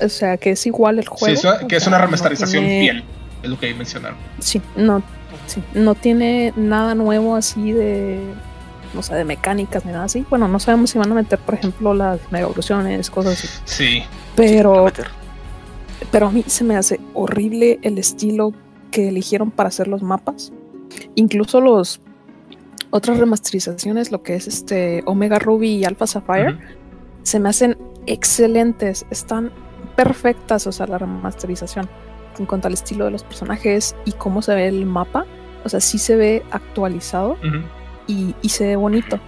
[0.02, 1.42] o sea, que es igual el Sí, juego.
[1.64, 3.04] o que es sea, una no remasterización tiene- fiel.
[3.44, 4.18] Es lo que ahí mencionaron.
[4.40, 5.04] Sí, no,
[5.48, 8.20] sí, no tiene nada nuevo así de,
[8.98, 10.26] o sea, de mecánicas ni nada así.
[10.30, 13.48] Bueno, no sabemos si van a meter, por ejemplo, las mega evoluciones, cosas así.
[13.66, 14.04] Sí.
[14.36, 14.88] Pero,
[16.12, 18.54] pero a mí se me hace horrible el estilo
[18.92, 20.52] que eligieron para hacer los mapas.
[21.16, 22.02] Incluso los
[22.92, 26.58] otras remasterizaciones, lo que es este Omega Ruby y Alpha Sapphire,
[27.24, 29.52] se me hacen excelentes, están
[29.96, 31.90] perfectas, o sea, la remasterización
[32.38, 35.26] en cuanto al estilo de los personajes y cómo se ve el mapa,
[35.64, 37.38] o sea, sí se ve actualizado
[38.08, 39.20] y, y se ve bonito.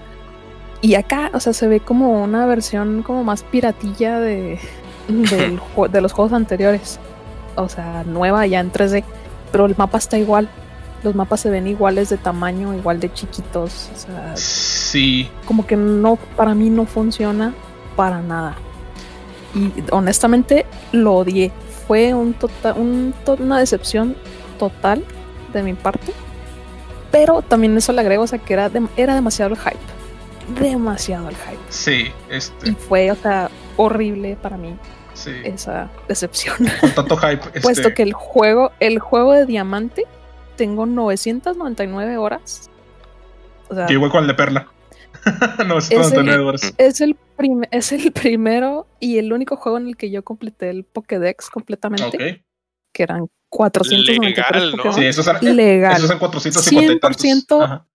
[0.82, 4.60] Y acá, o sea, se ve como una versión como más piratilla de,
[5.08, 7.00] de los juegos anteriores.
[7.56, 9.04] O sea, nueva ya en 3D.
[9.52, 10.50] Pero el mapa está igual.
[11.08, 13.90] Los mapas se ven iguales de tamaño, igual de chiquitos.
[13.96, 17.54] O sea, Sí, como que no, para mí no funciona
[17.96, 18.58] para nada.
[19.56, 21.54] Y honestamente lo odié.
[21.88, 24.18] Fue un total, un una decepción
[24.60, 25.02] total
[25.54, 26.12] de mi parte.
[27.10, 30.60] Pero también eso le agrego, o sea, que era, era demasiado el hype.
[30.60, 31.58] Demasiado el hype.
[31.70, 34.76] sí, Y este, fue, o sea, horrible para mí
[35.14, 35.32] sí.
[35.46, 36.58] esa decepción.
[36.82, 37.42] Con tanto hype.
[37.48, 40.06] Este, Puesto que el juego, el juego de diamante,
[40.58, 42.70] tengo 999 horas.
[43.70, 44.68] O sea, que igual con el de Perla.
[45.68, 46.74] no, Es el- 99 horas.
[46.78, 50.70] es el, prim- es el primero y el único juego en el que yo completé
[50.70, 52.42] el Pokédex completamente, Ok.
[52.94, 54.78] que eran 493 Legal, ¿no?
[54.78, 54.96] Pokémon.
[55.00, 55.94] Sí, esos eran, Legal.
[55.94, 57.24] esos eran 450 y tantos.
[57.24, 57.86] 100% Ajá.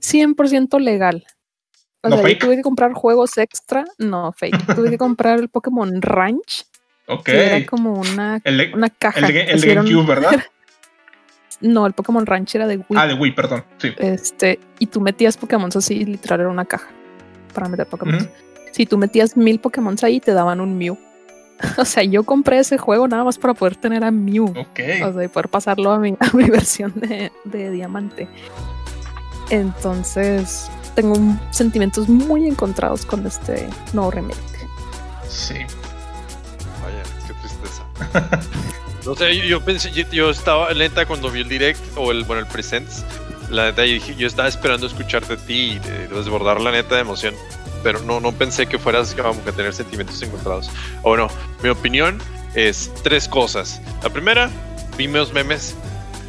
[0.00, 1.26] 100% legal.
[2.02, 2.40] O ¿No sea, fake?
[2.40, 3.84] yo tuve que comprar juegos extra.
[3.98, 4.56] No, fake.
[4.74, 6.64] tuve que comprar el Pokémon Ranch,
[7.06, 7.24] Ok.
[7.24, 9.18] que era como una, El de, una caja.
[9.26, 10.42] el el GameCube, ¿verdad?
[11.60, 12.98] No, el Pokémon Ranch era de Wii.
[12.98, 13.64] Ah, de Wii, perdón.
[13.78, 13.92] Sí.
[13.98, 16.88] Este, y tú metías Pokémon así, literal era una caja
[17.54, 18.28] para meter Pokémon.
[18.72, 20.96] Si tú metías mil Pokémon ahí, te daban un Mew.
[21.76, 24.46] o sea, yo compré ese juego nada más para poder tener a Mew.
[24.46, 24.80] Ok.
[25.04, 28.28] O sea, y poder pasarlo a mi, a mi versión de, de diamante.
[29.50, 34.38] Entonces, tengo un- sentimientos muy encontrados con este nuevo remake.
[35.28, 35.54] Sí.
[36.82, 37.84] Vaya, qué tristeza.
[39.04, 42.40] No sé, yo, yo pensé, yo, estaba lenta cuando vi el direct o el, bueno,
[42.42, 43.04] el presents.
[43.50, 47.00] La neta, yo, yo estaba esperando escucharte a ti y de- desbordar la neta de
[47.00, 47.34] emoción.
[47.82, 50.70] Pero no, no pensé que fueras como que tener sentimientos encontrados.
[51.02, 51.28] O bueno,
[51.62, 52.18] mi opinión
[52.54, 53.80] es tres cosas.
[54.02, 54.50] La primera,
[54.98, 55.74] vi menos memes,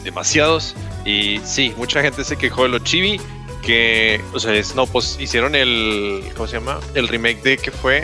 [0.04, 0.76] demasiados.
[1.06, 3.20] Y sí, mucha gente se quejó de lo chibi.
[3.62, 6.80] Que, o sea, es, no, pues hicieron el, ¿cómo se llama?
[6.96, 8.04] El remake de que fue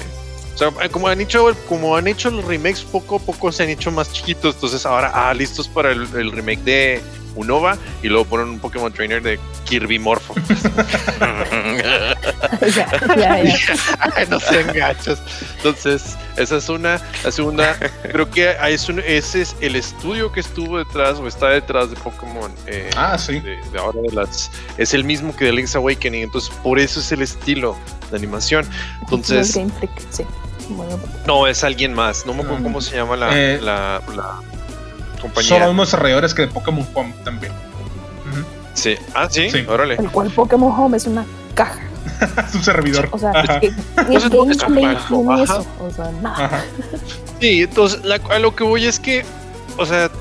[0.57, 3.61] o sea, eh, como han hecho, como han hecho los remakes poco a poco se
[3.63, 4.55] han hecho más chiquitos.
[4.55, 7.01] Entonces ahora, ah, listos para el, el remake de
[7.35, 10.33] Unova y luego ponen un Pokémon Trainer de Kirby Morpho.
[11.19, 12.15] ya,
[13.15, 14.25] ya, ya.
[14.29, 15.19] No sean gachos.
[15.57, 16.99] Entonces, esa es una.
[17.23, 17.77] La segunda,
[18.11, 21.95] creo que es un- ese es el estudio que estuvo detrás o está detrás de
[21.97, 22.51] Pokémon.
[22.65, 23.39] eh, Ah, sí.
[23.39, 24.49] de, de ahora de las.
[24.79, 26.23] Es el mismo que de Link's Awakening.
[26.23, 27.77] Entonces, por eso es el estilo
[28.09, 28.65] de animación.
[29.01, 29.51] Entonces,
[30.09, 30.23] sí.
[31.25, 32.25] No, es alguien más.
[32.25, 32.63] No me acuerdo Mm.
[32.63, 34.39] cómo se llama la, Eh, la, la
[35.21, 35.49] compañía.
[35.49, 37.53] Son los mismos desarrolladores que de Pokémon Home también.
[38.73, 38.95] Sí.
[39.15, 39.65] Ah, sí, Sí.
[39.67, 39.95] órale.
[39.95, 41.25] el cual Pokémon Home es una
[41.56, 41.80] caja.
[42.47, 43.10] es un servidor.
[43.12, 43.60] O sea, Ajá.
[43.60, 43.71] ¿qué,
[44.08, 45.43] Pues es un gameplay trabajo, tiene ajá.
[45.43, 45.65] eso?
[45.80, 46.45] O sea, nada.
[46.45, 46.63] Ajá.
[47.41, 49.25] Sí, entonces la- a lo que voy es que,
[49.77, 50.12] o sea,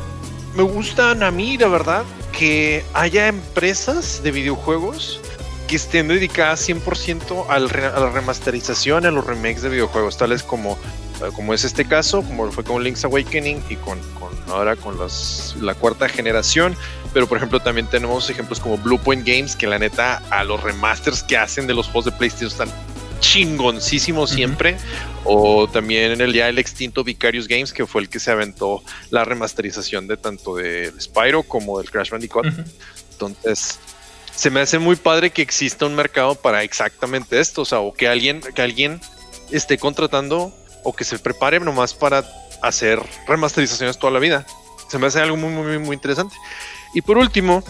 [0.55, 5.21] me gustan a mí, la verdad, que haya empresas de videojuegos
[5.67, 10.43] que estén dedicadas 100% al re- a la remasterización, a los remakes de videojuegos, tales
[10.43, 10.79] como,
[11.23, 14.97] eh, como es este caso, como fue con Link's Awakening y con, con ahora con
[15.61, 16.77] la cuarta generación.
[17.13, 21.23] Pero por ejemplo también tenemos ejemplos como Bluepoint Games, que la neta a los remasters
[21.23, 22.69] que hacen de los juegos de PlayStation están
[23.21, 24.37] chingoncísimos Ujú.
[24.37, 24.77] siempre.
[25.25, 28.83] O también en el ya el extinto Vicarious Games, que fue el que se aventó
[29.11, 32.47] la remasterización de tanto de Spyro como del Crash Bandicoot.
[33.13, 33.79] Entonces,
[34.37, 37.63] se me hace muy padre que exista un mercado para exactamente esto.
[37.63, 39.01] O sea, o que alguien, que alguien
[39.51, 40.53] esté contratando
[40.85, 42.25] o que se prepare nomás para
[42.63, 44.47] hacer remasterizaciones toda la vida.
[44.89, 46.37] Se me hace algo muy, muy, muy interesante.
[46.95, 47.65] Y por último,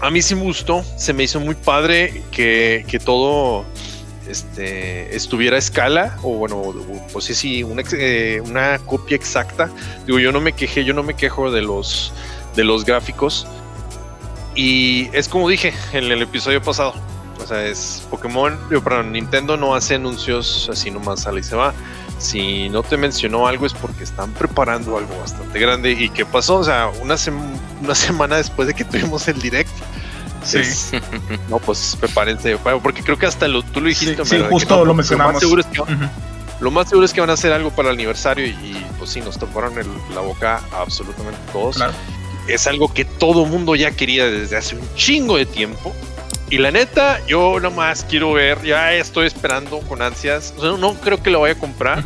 [0.00, 3.64] a mí sí me gustó, se me hizo muy padre que, que todo
[4.28, 6.72] este, estuviera a escala, o bueno,
[7.12, 9.70] pues sí, sí, una, eh, una copia exacta.
[10.06, 12.12] Digo, yo no me quejé, yo no me quejo de los,
[12.54, 13.46] de los gráficos.
[14.56, 16.94] Y es como dije en el episodio pasado.
[17.42, 21.54] O sea, es Pokémon, digo, perdón, Nintendo no hace anuncios así nomás sale y se
[21.54, 21.72] va.
[22.18, 25.92] Si no te mencionó algo es porque están preparando algo bastante grande.
[25.92, 26.56] ¿Y qué pasó?
[26.56, 27.38] O sea, una, sem-
[27.82, 29.70] una semana después de que tuvimos el direct.
[30.42, 30.58] Sí.
[30.58, 30.92] es-
[31.50, 34.24] no, pues prepárense, porque creo que hasta lo, tú lo dijiste.
[34.24, 35.40] Sí, justo no, lo más mencionamos.
[35.40, 35.92] seguro es que- Ujú.
[36.60, 39.10] lo más seguro es que van a hacer algo para el aniversario y, y, pues
[39.10, 41.76] sí, nos toparon el- la boca absolutamente todos.
[41.76, 41.92] Claro.
[42.48, 45.94] Es algo que todo mundo ya quería desde hace un chingo de tiempo.
[46.48, 50.54] Y la neta, yo nomás quiero ver, ya estoy esperando con ansias.
[50.56, 52.04] O sea, no creo que lo vaya a comprar,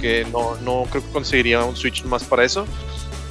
[0.00, 2.66] que no, no creo que conseguiría un Switch más para eso.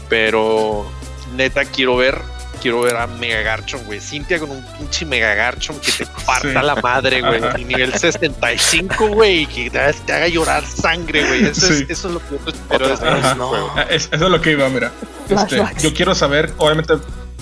[0.07, 0.89] Pero
[1.35, 2.21] neta, quiero ver,
[2.65, 3.99] quiero ver a Mega Garchomp, güey.
[3.99, 6.65] Cintia con un pinche Mega Garchomp que te parta Sí.
[6.65, 7.63] la madre, güey.
[7.63, 9.43] Nivel 65, güey.
[9.43, 9.79] y Que te,
[10.13, 11.45] haga llorar sangre, güey.
[11.45, 11.83] Eso, Sí.
[11.83, 13.35] es, eso es lo que yo espero de este Otra vez, Ajá.
[13.35, 13.47] no.
[13.49, 13.71] juego.
[13.91, 14.91] Es- eso es lo que iba, mira.
[15.29, 16.95] Este, yo quiero saber, obviamente,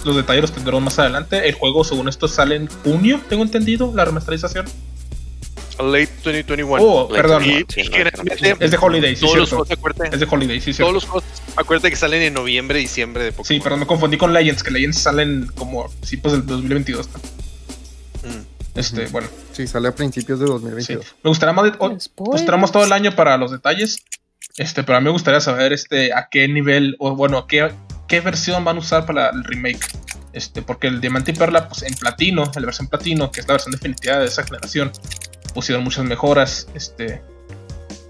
[0.03, 1.47] los detalles los tendremos más adelante.
[1.47, 4.65] El juego, según esto, sale en junio, tengo entendido, la remasterización.
[5.79, 6.77] Late 2021.
[6.83, 7.43] Oh, perdón.
[7.43, 9.65] Y Sí, no, generalmente Es de Holiday, sí, todos los cierto.
[9.65, 10.91] juegos, acuérdate, Es de Holiday, sí, todos cierto.
[10.93, 11.23] los juegos,
[11.55, 13.45] acuérdate que salen en noviembre, diciembre de Pokémon.
[13.47, 17.09] Sí, pero me confundí con Legends, que Legends salen como sí, pues del 2022.
[17.13, 18.29] ¿no?
[18.29, 18.45] Mm.
[18.75, 19.11] Este, Ujú.
[19.11, 20.51] bueno, Sí, sale a principios de sí.
[20.51, 21.05] 2022.
[21.23, 21.65] Me gustaría más.
[21.65, 22.09] de- o- Spoilers.
[22.15, 24.03] pues tenemos todo el año para los detalles.
[24.57, 27.71] Este, pero a mí me gustaría saber este a qué nivel, o bueno, qué,
[28.07, 29.79] qué versión van a usar para el remake.
[30.31, 33.47] Este, porque el Diamante y Perla, pues en platino, en la versión platino, que es
[33.47, 34.91] la versión definitiva de esa generación,
[35.53, 36.67] pusieron muchas mejoras.
[36.73, 37.21] Este.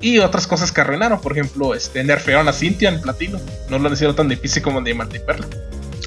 [0.02, 3.39] Y otras cosas que arruinaron, por ejemplo, este, nerfearon a Cynthia en platino.
[3.70, 5.48] No lo hicieron tan difícil como en Diamante y Perla.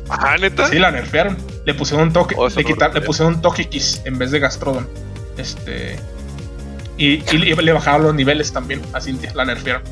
[0.08, 0.68] Ah, neta.
[0.68, 1.36] Sí, la nerfearon.
[1.64, 4.38] Le pusieron un toque, Oh, le, quitaron- le pusieron un toque X en vez de
[4.40, 4.86] Gastrodon.
[5.38, 5.96] Este.
[6.98, 9.82] Y, y le- le bajaron los niveles también a Cynthia, la nerfearon.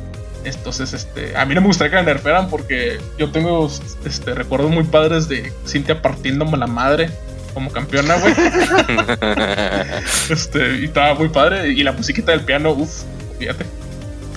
[0.44, 1.36] Entonces, este.
[1.36, 3.70] A mí no me gustaría que la nerfearan porque yo tengo
[4.04, 7.10] este, recuerdos muy padres de Cynthia partiéndome la madre
[7.54, 8.34] como campeona, güey.
[10.30, 11.68] este, y estaba muy padre.
[11.68, 13.02] Y la musiquita del piano, uff,
[13.38, 13.64] fíjate.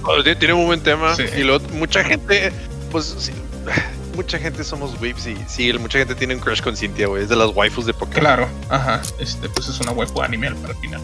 [0.03, 1.15] Oh, Tiene un buen tema.
[1.15, 1.23] Sí.
[1.35, 2.51] Y luego, mucha gente,
[2.91, 3.31] pues, sí,
[4.15, 7.23] mucha gente somos whips y sí, mucha gente tiene un crush con Cynthia, güey.
[7.23, 8.21] Es de las waifus de Pokémon.
[8.21, 9.01] Claro, ajá.
[9.19, 11.01] Este, pues es una waifu anime para el final.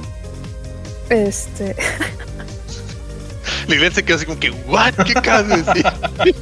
[1.09, 1.75] Este,
[3.67, 4.93] iglesia se quedó así como que, ¿what?
[5.05, 5.85] ¿Qué acabas de decir?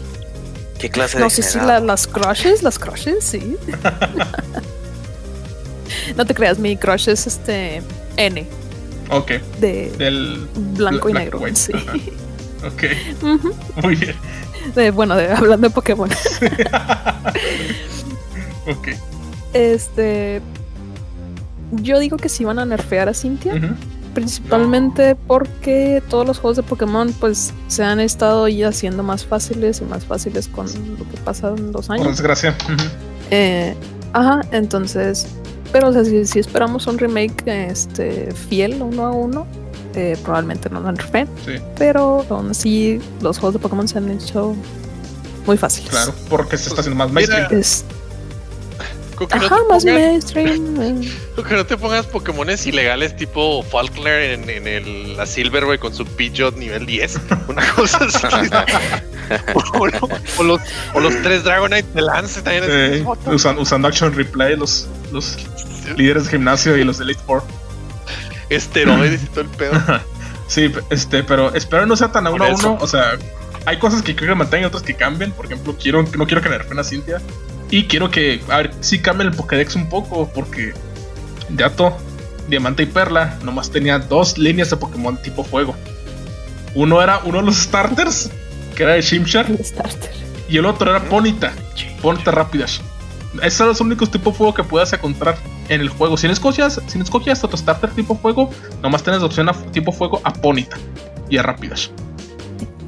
[0.80, 3.56] ¿Qué clase no de sé si la- las crushes, las crushes, sí.
[6.16, 7.82] No te creas, mi crush es este
[8.18, 8.48] N
[9.10, 10.48] Ok, de del.
[10.76, 11.40] blanco y negro.
[11.40, 11.72] White, Sí.
[11.76, 11.94] ajá.
[12.68, 12.84] Ok,
[13.84, 14.16] muy bien.
[14.76, 16.10] De- bueno, de- hablando de Pokémon.
[18.68, 18.88] ok.
[19.54, 20.42] Este.
[21.74, 23.54] Yo digo que sí van a nerfear a Cynthia.
[24.14, 29.80] Principalmente porque todos los juegos de Pokémon pues se han estado ya haciendo más fáciles
[29.80, 32.08] y más fáciles con lo que pasan los Por años.
[32.10, 32.54] desgracia.
[32.66, 32.84] Ujú.
[33.32, 33.74] Eh,
[34.12, 35.28] ajá, entonces,
[35.72, 39.48] pero o sea, si, si esperamos un remake este, fiel uno a uno,
[39.96, 40.94] eh, probablemente no lo
[41.46, 44.56] Sí, pero aún así los juegos de Pokémon se han hecho
[45.46, 45.90] muy fáciles.
[45.90, 46.14] claro.
[46.30, 47.62] Porque se está haciendo más mainstream.
[49.28, 50.82] Con que, no ajá, te más pongan- mainstream.
[50.82, 51.12] eh.
[51.36, 55.78] con que no te pongas Pokémones ilegales tipo Falkner en, en el, la Silver, güey,
[55.78, 57.20] con su Pidgeot nivel 10.
[57.48, 58.28] Una cosa así.
[59.74, 60.62] o, lo- o los,
[60.96, 62.64] o los tres Dragonite de Lance también.
[62.68, 65.38] Eh, es- usan- usando Action Replay, los, los
[65.98, 67.44] líderes de gimnasio y los de Elite Four.
[68.50, 69.74] Esteroides y todo el pedo.
[70.48, 72.78] Sí, este, pero espero no sea tan a uno a uno.
[72.82, 73.18] O sea,
[73.66, 75.32] hay cosas que creo que mantengan y otras que cambien.
[75.32, 77.22] Por ejemplo, quiero, no quiero que nerfen a Cynthia.
[77.72, 80.30] Y quiero que, a ver, sí cambien el Pokédex un poco.
[80.36, 80.74] Porque
[81.58, 81.98] Yato,
[82.48, 85.74] Diamante y Perla, nomás tenía dos líneas de Pokémon tipo fuego.
[86.76, 88.30] Uno era uno de los starters,
[88.76, 89.48] que era de Shimshar.
[89.64, 90.12] Starter.
[90.50, 91.54] Y el otro era Ponita.
[92.02, 92.80] Ponita Rapidash.
[93.42, 95.38] Esos son los únicos tipos de fuego que puedas encontrar
[95.70, 96.18] en el juego.
[96.18, 98.50] Si no escogías, si no escogías otro starter tipo fuego,
[98.82, 100.78] nomás tienes opción a tipo fuego a Ponita
[101.30, 101.88] y a Rapidash.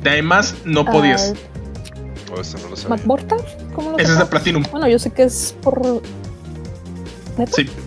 [0.02, 1.34] De ahí más no podías.
[2.36, 2.98] Oh, eso no lo sabía.
[2.98, 3.40] ¿McMortar?
[3.74, 4.26] ¿Cómo lo Ese es de?
[4.26, 4.64] Platinum.
[4.72, 6.02] Bueno, yo sé que es por.
[7.38, 7.52] ¿Neta?
[7.56, 7.70] Sí.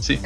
[0.00, 0.18] Sí.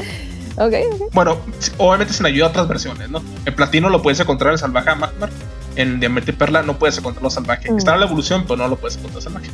[0.57, 1.12] Ok, ok.
[1.12, 1.38] Bueno,
[1.78, 3.20] obviamente sin ayuda a otras versiones, ¿no?
[3.45, 5.30] En Platino lo puedes encontrar en Salvaje a Magmar.
[5.74, 7.70] En Diamante y Perla no puedes encontrarlo salvaje.
[7.70, 7.78] Mm.
[7.78, 9.51] Está en la evolución, pero no lo puedes encontrar salvaje.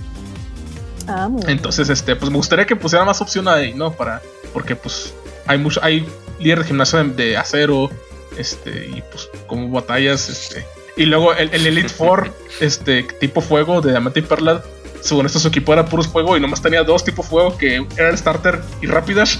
[1.07, 1.57] Ah, muy bien.
[1.57, 3.93] Entonces, este, pues me gustaría que pusiera más opción ahí, ¿no?
[3.93, 4.21] Para,
[4.53, 5.15] porque pues
[5.47, 6.07] hay mucho, hay
[6.41, 7.91] líderes de gimnasio de, de acero,
[8.37, 10.67] este, y pues como batallas, este.
[10.99, 14.65] Y luego el, el Elite Four, este, tipo fuego de Diamante y Perla,
[15.01, 18.11] según esto su equipo era puros fuego y nomás tenía dos tipos fuego que era
[18.11, 19.39] el starter y Rapidash.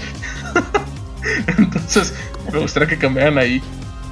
[1.57, 2.13] Entonces,
[2.49, 3.61] me gustaría que cambiaran ahí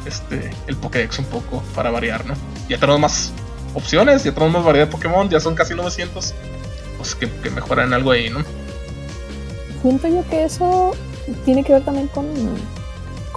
[0.05, 2.33] este, el Pokédex un poco para variar, ¿no?
[2.67, 3.31] Ya tenemos más
[3.73, 6.33] opciones, ya tenemos más variedad de Pokémon, ya son casi 900.
[6.97, 8.43] Pues que, que mejoran algo ahí, ¿no?
[9.81, 10.91] Siento yo que eso
[11.45, 12.27] tiene que ver también con,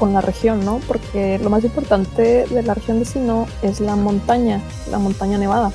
[0.01, 0.81] con la región, ¿no?
[0.89, 5.71] Porque lo más importante de la región de Sino es la montaña, la montaña nevada.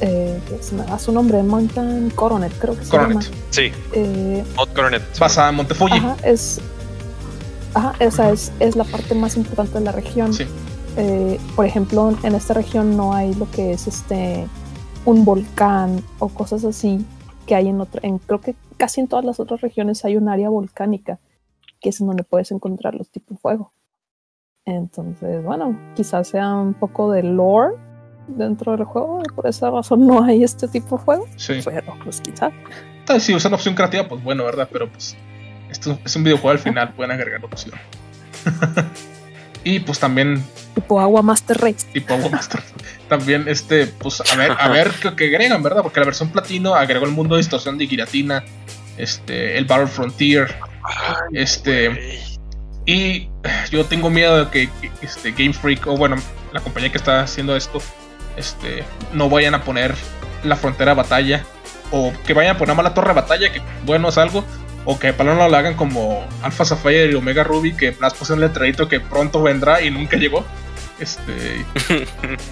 [0.00, 3.22] Eh, que se me da su nombre, Mountain Coronet, creo que se Coronet.
[3.22, 3.36] llama.
[3.50, 5.02] Sí, Eh, Mod Coronet.
[5.18, 5.94] Basada en Montefuji.
[5.96, 6.60] ajá, es,
[7.74, 10.32] ajá, esa es, es la parte más importante de la región.
[10.34, 10.44] Sí.
[10.96, 14.46] Eh, por ejemplo, en esta región no hay lo que es este
[15.04, 17.04] un volcán o cosas así
[17.46, 20.28] que hay en otra, en creo que casi en todas las otras regiones hay un
[20.28, 21.18] área volcánica
[21.82, 23.72] que es en donde puedes encontrar los tipos de fuego.
[24.64, 27.74] Entonces, bueno, quizás sea un poco de lore
[28.28, 31.54] dentro del juego, y por esa razón no hay este tipo de fuego, Sí.
[31.64, 32.52] pero pues quizás.
[33.18, 34.68] Si usan opción creativa, pues bueno, ¿verdad?
[34.72, 35.16] Pero pues
[35.70, 37.74] esto es un videojuego al final, pueden agregar opción.
[39.64, 40.42] y pues también,
[40.74, 41.86] Tipo agua Master Race.
[41.92, 42.60] tipo Agua Master.
[43.08, 45.82] también, este, pues a ver, a ver qué, qué agregan, ¿verdad?
[45.82, 48.42] Porque la versión platino agregó el mundo de distorsión de Giratina,
[48.96, 50.54] este, el Battle Frontier,
[51.32, 52.20] este.
[52.84, 53.28] Y
[53.70, 56.16] yo tengo miedo de que, que, este Game Freak, o bueno,
[56.52, 57.80] la compañía que está haciendo esto,
[58.36, 59.94] este, no vayan a poner
[60.42, 61.44] la frontera batalla.
[61.90, 64.44] O que vayan a poner más la torre batalla, que bueno es algo.
[64.84, 68.32] O que para no lo hagan como Alpha Sapphire y Omega Ruby, que más puse
[68.32, 70.44] un letradito que pronto vendrá y nunca llegó.
[70.98, 71.64] Este.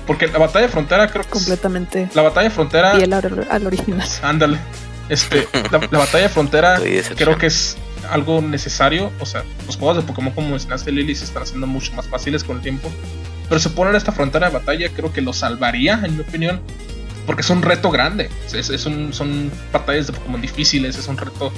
[0.06, 1.30] Porque la batalla de frontera creo que.
[1.30, 2.02] Completamente.
[2.02, 2.98] Es, la batalla de frontera.
[2.98, 4.08] Y el al, al original.
[4.22, 4.58] Ándale.
[5.08, 5.48] Este.
[5.72, 6.80] La, la, batalla de frontera
[7.16, 7.76] creo que es
[8.08, 9.12] algo necesario.
[9.20, 12.44] O sea, los juegos de Pokémon, como mencionaste, Lily, se están haciendo mucho más fáciles
[12.44, 12.90] con el tiempo.
[13.48, 16.60] Pero se poner esta frontera de batalla, creo que lo salvaría, en mi opinión.
[17.26, 18.30] Porque es un reto grande.
[18.52, 20.96] Es, un, son batallas de Pokémon difíciles.
[20.96, 21.52] Es un reto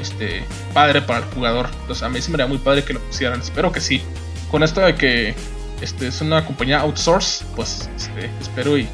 [0.00, 0.42] este,
[0.72, 1.68] padre para el jugador.
[1.80, 3.40] Entonces, a mí sí me haría muy padre que lo pusieran.
[3.40, 4.02] Espero que sí.
[4.50, 5.34] Con esto de que
[5.80, 8.88] este, es una compañía outsource, pues este, espero y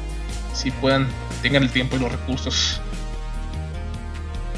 [0.53, 1.07] si puedan,
[1.41, 2.81] tengan el tiempo y los recursos.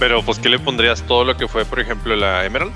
[0.04, 2.74] Pero, pues, ¿qué le pondrías todo lo que fue, por ejemplo, la Emerald?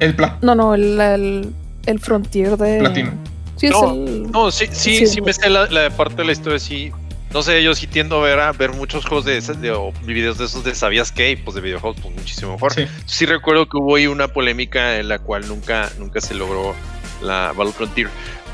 [0.00, 0.42] El plat.
[0.42, 1.54] No, no, el, el,
[1.86, 2.80] el Frontier de.
[2.80, 3.12] Platino.
[3.54, 4.28] Sí, no, el...
[4.32, 6.90] no, sí, sí, sí, sí me sé la, la, parte de la historia, sí.
[7.32, 10.38] No sé, yo sí tiendo a ver, a ver muchos juegos de, de o videos
[10.38, 11.40] de esos de ¿Sabías qué?
[11.44, 12.74] Pues de videojuegos, pues muchísimo mejor.
[12.74, 12.84] Sí.
[13.06, 13.24] sí.
[13.24, 16.74] recuerdo que hubo ahí una polémica en la cual nunca, nunca se logró
[17.22, 18.08] la Battle Frontier.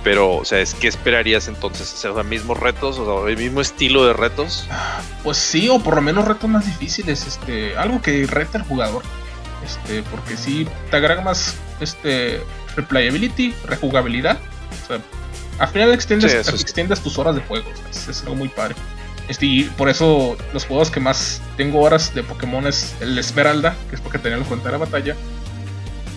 [0.04, 1.92] Pero, o sea, ¿qué esperarías entonces?
[2.04, 4.66] O sea, mismos retos, o sea, el mismo estilo de retos.
[5.24, 9.02] Pues sí, o por lo menos retos más difíciles, este, algo que reta al jugador.
[9.64, 12.40] Este, porque sí te agrega más este
[12.76, 14.38] replayability, rejugabilidad.
[14.84, 15.00] O sea,
[15.58, 17.68] al final extiendes, sí, extiendes tus horas de juego.
[17.90, 18.76] Es, es, algo muy padre.
[19.28, 23.76] Este, y por eso los juegos que más tengo horas de Pokémon es el Esmeralda,
[23.90, 25.16] que es porque tenía la frontera de batalla.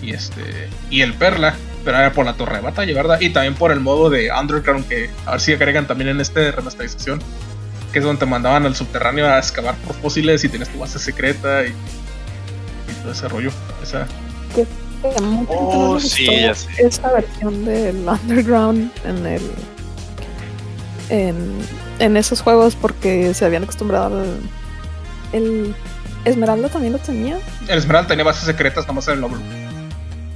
[0.02, 0.68] Y este.
[0.90, 3.20] Y el Perla, pero era por la torre de batalla, ¿verdad?
[3.20, 6.50] Y también por el modo de Underground que a ver si agregan también en este
[6.52, 7.22] remasterización.
[7.92, 10.98] Que es donde te mandaban al subterráneo a excavar por fósiles y tienes tu base
[10.98, 13.50] secreta y, y todo ese rollo.
[13.82, 14.06] Esa.
[14.54, 14.66] ¿Qué?
[15.48, 16.68] Oh, sí, ya sé.
[16.78, 19.42] Esa versión del Underground en el.
[21.10, 21.58] En,
[21.98, 24.38] en esos juegos porque se habían acostumbrado al.
[25.32, 25.74] El
[26.24, 27.38] Esmeralda también lo tenía.
[27.68, 29.42] El Esmeralda tenía bases secretas, nomás en el lóbulo.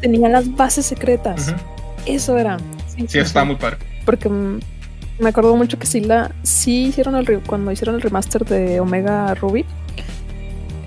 [0.01, 1.49] Tenía las bases secretas.
[1.49, 1.59] Uh -huh.
[2.07, 2.59] Eso era.
[2.89, 3.79] Sí, sí, sí está muy padre.
[4.05, 6.35] Porque me acuerdo mucho que sí la.
[6.43, 9.65] Sí hicieron el cuando hicieron el remaster de Omega Ruby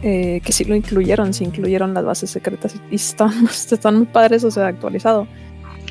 [0.02, 4.44] eh, que sí lo incluyeron, sí incluyeron las bases secretas y están, están muy padres,
[4.46, 5.28] o sea, actualizado.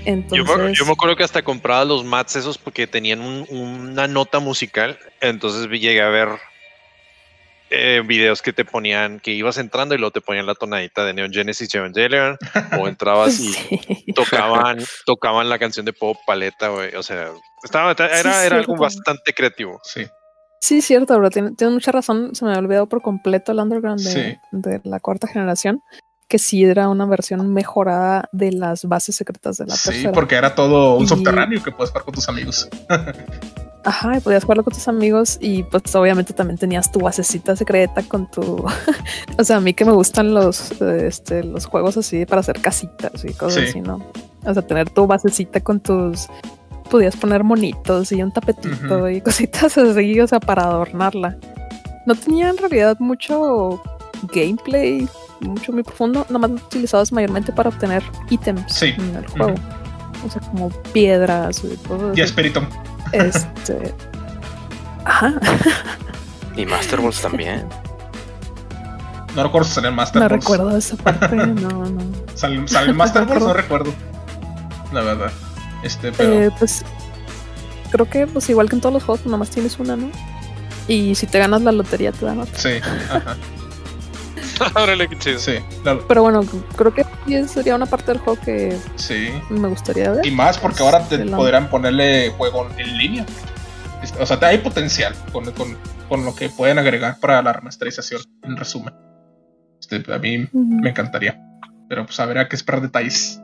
[0.07, 0.47] Entonces...
[0.47, 4.09] Yo, me, yo, me, acuerdo que hasta compraba los mats esos porque tenían un, una
[4.09, 6.29] nota musical, entonces llegué a ver
[7.71, 11.15] eh, videos que te ponían, que ibas entrando y luego te ponían la tonadita de
[11.15, 12.37] Neon Genesis Evangelion,
[12.79, 14.13] o entrabas y sí.
[14.15, 17.31] tocaban, tocaban la canción de pop paleta, güey, o sea,
[17.63, 19.81] estaba, era, sí, era algo bastante creativo.
[19.85, 20.07] Sí.
[20.61, 21.31] Sí, cierto, bro.
[21.31, 22.35] Tienes tiene mucha razón.
[22.35, 24.39] Se me ha olvidado por completo el Underground de, sí.
[24.51, 25.83] de, la cuarta generación.
[26.27, 30.11] Que sí era una versión mejorada de las bases secretas de la sí, tercera.
[30.11, 31.09] Sí, porque era todo un y...
[31.09, 32.69] subterráneo que puedes jugar con tus amigos.
[33.89, 38.03] Ajá, y podías jugarlo con tus amigos y pues obviamente también tenías tu basecita secreta
[38.03, 38.63] con tu...
[39.39, 43.25] o sea, a mí que me gustan los, este, los juegos así para hacer casitas
[43.25, 43.71] y cosas sí.
[43.71, 44.05] así, ¿no?
[44.45, 46.27] O sea, tener tu basecita con tus
[46.91, 49.17] podías poner monitos y un tapetito uh -huh.
[49.17, 51.39] y cositas así, o sea, para adornarla.
[52.05, 53.83] No tenía en realidad mucho
[54.35, 55.09] gameplay,
[55.41, 58.93] mucho muy profundo, nomás lo utilizabas mayormente para obtener ítems sí.
[58.99, 59.53] en el juego.
[59.53, 60.27] Uh -huh.
[60.27, 62.61] O sea, como piedras y todo Y Espíritu.
[63.13, 63.95] Este.
[65.05, 65.35] Ajá.
[66.57, 67.67] Y Master Balls también.
[69.35, 70.43] No recuerdo si salió Master No Balls.
[70.45, 71.45] recuerdo esa parte, no,
[71.87, 72.01] no.
[72.35, 73.41] ¿Salió sal Master Balls?
[73.43, 73.93] No recuerdo.
[74.93, 75.31] La verdad.
[75.83, 76.33] Este, pero.
[76.33, 76.85] Eh, pues
[77.93, 80.11] creo que pues igual que en todos los juegos, pues, nomás tienes una, ¿no?
[80.89, 82.59] Y si te ganas la lotería te dan otra.
[82.59, 82.71] Sí,
[83.11, 83.37] ajá.
[84.75, 85.39] Órale, qué chido.
[85.39, 86.05] Sí, claro.
[86.07, 86.45] Pero bueno,
[86.77, 87.05] creo que
[87.47, 89.31] sería una parte del juego que sí.
[89.51, 90.27] me gustaría ver.
[90.27, 93.27] Y más porque ahora te podrán ponerle juego en línea.
[94.21, 95.77] O sea, hay potencial con, con,
[96.09, 98.95] con, lo que pueden agregar para la remasterización, en resumen.
[99.81, 100.83] Este, a mí uh -huh.
[100.83, 101.41] me encantaría.
[101.89, 103.41] Pero pues habrá que esperar detalles.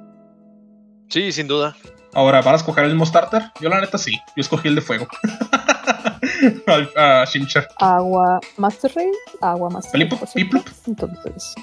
[1.08, 1.76] Sí, sin duda.
[2.14, 3.50] Ahora, ¿van a escoger el mismo starter?
[3.60, 4.18] Yo la neta sí.
[4.36, 5.06] Yo escogí el de fuego.
[6.96, 7.68] a, a Shincher.
[7.78, 10.32] Agua Master Race, agua Master Race.
[10.34, 10.68] Piplup.
[10.86, 11.54] Entonces.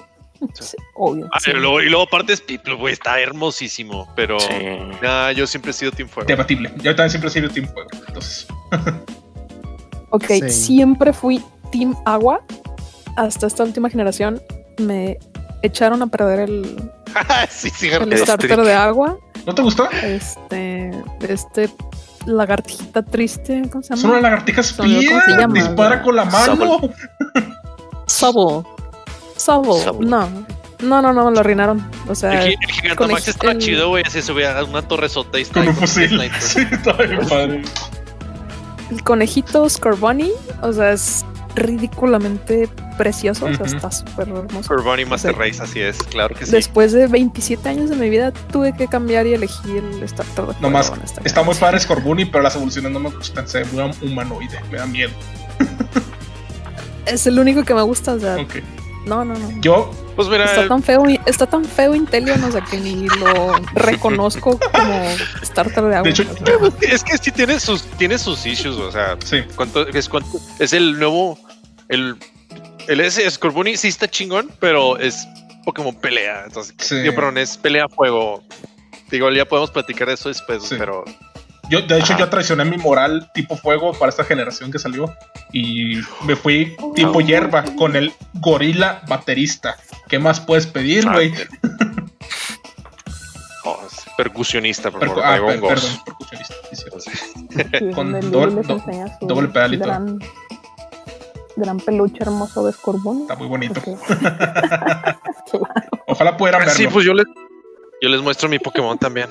[0.60, 1.30] Sí, obvio.
[1.32, 1.52] Ah, sí.
[1.52, 4.12] y, luego, y luego aparte es Piplup, güey, está hermosísimo.
[4.16, 4.54] Pero sí.
[5.02, 6.28] nah, yo siempre he sido Team Fuego.
[6.28, 6.72] Debatible.
[6.78, 7.90] Yo también siempre he sido Team Fuego.
[8.08, 8.48] Entonces.
[10.10, 10.50] ok, sí.
[10.50, 12.42] siempre fui Team Agua.
[13.18, 14.42] Hasta esta última generación
[14.80, 15.20] me
[15.62, 16.92] echaron a perder el,
[17.50, 19.18] sí, sí, el starter de agua.
[19.46, 19.90] ¿No te gustó?
[20.04, 20.92] Este,
[21.28, 21.70] este
[22.26, 24.00] lagartijita triste, ¿cómo se llama?
[24.02, 26.80] Es una lagartija espía, dispara con la mano.
[28.08, 28.68] Sobble.
[29.38, 30.06] Sobble.
[30.08, 30.28] No.
[30.82, 31.88] No, no, no, me lo arruinaron.
[32.08, 34.04] O sea, El, el Gigantamax el- chido, güey.
[34.06, 36.20] Así subía a una torresota y está Con un fusil.
[36.40, 37.62] Sí, está bien padre.
[38.90, 41.24] el conejito Scorbunny, o sea, es
[41.56, 43.46] ridículamente precioso.
[43.46, 44.68] O sea, está súper hermoso.
[44.68, 45.40] Corbani Master Sí.
[45.40, 46.52] Race, así es, claro que sí.
[46.52, 50.54] Después de 27 años de mi vida, tuve que cambiar y elegí el starter de
[50.62, 50.92] No más,
[51.24, 53.48] está muy padre Scorbunny, pero las evoluciones no me gustan.
[53.48, 55.12] Se ve muy humanoide, me da miedo.
[57.06, 58.14] Es el único que me gusta.
[58.14, 58.56] O sea, Ok.
[59.06, 59.62] No, no, no.
[59.62, 63.54] Yo, Pues mira, Está tan feo, está tan feo Inteleon, o sea, que ni lo
[63.74, 65.04] reconozco como
[65.44, 66.04] starter de agua.
[66.04, 66.46] de hecho, o sea.
[66.60, 69.42] yo- es que sí tiene sus, tiene sus issues, o sea, sí.
[69.56, 71.40] ¿cuánto, es, cuánto, es el nuevo,
[71.90, 72.16] el,
[72.88, 75.28] el S Scorbunny sí está chingón, pero es
[75.66, 76.96] Pokémon pelea, entonces, Sí.
[76.98, 78.44] digo, perdón, es pelea a fuego.
[79.10, 80.76] Digo, ya podemos platicar de eso después, Sí.
[80.78, 81.04] pero
[81.72, 82.20] Yo, de hecho, Ajá.
[82.20, 85.16] yo traicioné mi moral tipo fuego para esta generación que salió.
[85.54, 89.78] Y me fui tipo hierba con el gorila baterista.
[90.10, 91.34] ¿Qué más puedes pedir, Ah, güey?
[93.64, 96.56] Oh, es percusionista, por Percu- favor, ah, per- perdón, percusionista.
[96.72, 97.00] sí, cierto.
[97.00, 97.12] Sí,
[97.96, 99.86] con doble- do- doble pedalito.
[99.86, 100.20] Gran,
[101.58, 103.22] gran peluche hermoso de Scorbunny.
[103.22, 103.80] Está muy bonito.
[106.08, 106.74] Ojalá pudieran verlo.
[106.76, 107.26] Sí, pues yo les,
[108.02, 109.30] yo les muestro mi Pokémon también.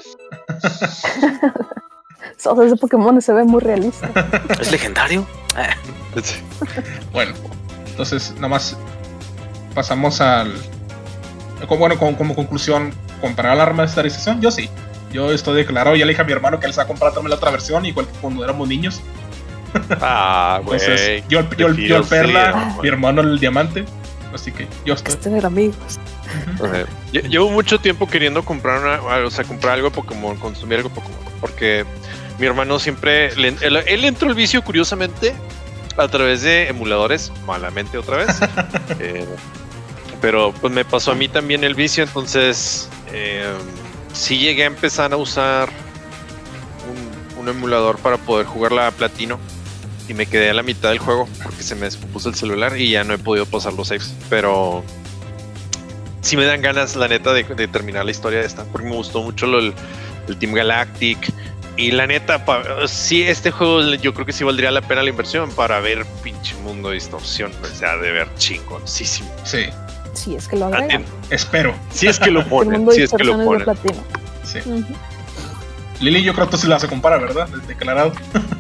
[2.47, 4.11] O sea, ese Pokémon se ve muy realista.
[4.61, 5.27] ¿Es legendario?
[5.57, 5.75] Ah,
[7.13, 7.33] Bueno,
[7.87, 8.77] entonces nada más
[9.75, 10.53] pasamos al.
[11.69, 14.41] como- Bueno, como, como conclusión, ¿comparar la remasterización?
[14.41, 14.69] Yo sí.
[15.13, 17.13] Yo estoy declarado, ya le dije a mi hermano que él se va a comprar
[17.13, 19.01] también la otra versión, igual que cuando éramos niños.
[20.01, 20.81] Ah, güey.
[20.81, 23.85] Entonces, yo, el- yo, el- yo el perla, mi hermano el diamante.
[24.35, 25.15] Así que yo estoy.
[25.15, 25.99] Es tener amigos.
[27.13, 30.89] Lle- Llevo mucho tiempo queriendo comprar una, o sea, comprar algo de Pokémon, consumir algo
[30.89, 31.85] de Pokémon, porque
[32.39, 35.35] mi hermano siempre, le- él, él entró al vicio curiosamente
[35.97, 38.39] a través de emuladores, malamente otra vez,
[39.01, 39.27] Eh,
[40.21, 43.45] pero pues me pasó a mí también el vicio, entonces eh,
[44.13, 45.69] sí llegué a empezar a usar
[47.37, 49.39] un, un emulador para poder jugar la Platino
[50.11, 52.91] y me quedé a la mitad del juego porque se me descompuso el celular y
[52.91, 54.83] ya no he podido pasar los saves, pero
[56.21, 58.97] sí me dan ganas, la neta, de, de terminar la historia de esta, porque me
[58.97, 59.73] gustó mucho lo, el,
[60.29, 61.33] el Team Galactic.
[61.77, 65.09] Y la neta, pa- sí, este juego yo creo que sí valdría la pena la
[65.11, 67.53] inversión para ver pinche mundo de distorsión.
[67.63, 69.31] O sea, de ver chingoncísimo.
[69.45, 69.67] Sí,
[70.13, 71.05] Sí, es que lo agregan.
[71.31, 71.73] espero.
[71.93, 73.65] Si es que lo El ponen, si es que lo ponen.
[74.45, 74.59] Sí.
[76.01, 77.49] Lili, yo creo que tú sí la vas a comprar, ¿verdad?
[77.69, 78.13] Declarado.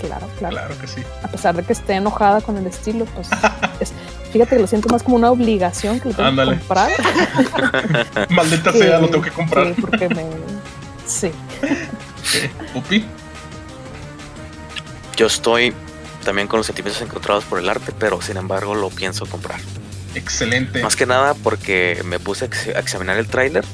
[0.00, 0.54] Claro, claro.
[0.56, 1.02] Claro que sí.
[1.22, 3.28] A pesar de que esté enojada con el estilo, pues
[3.80, 3.92] es-
[4.32, 6.52] fíjate que lo siento más como una obligación que lo tengo Ándale.
[6.52, 6.90] que comprar.
[8.30, 9.74] Maldita sea, lo tengo que comprar.
[9.74, 10.24] Sí, porque me.
[11.06, 11.30] Sí.
[12.22, 12.50] Sí.
[12.72, 13.04] Pupi,
[15.16, 15.72] Yo estoy
[16.24, 19.60] también con los sentimientos encontrados por el arte, pero sin embargo lo pienso comprar.
[20.14, 20.82] excelente.
[20.82, 23.64] Más que nada porque me puse a examinar el tráiler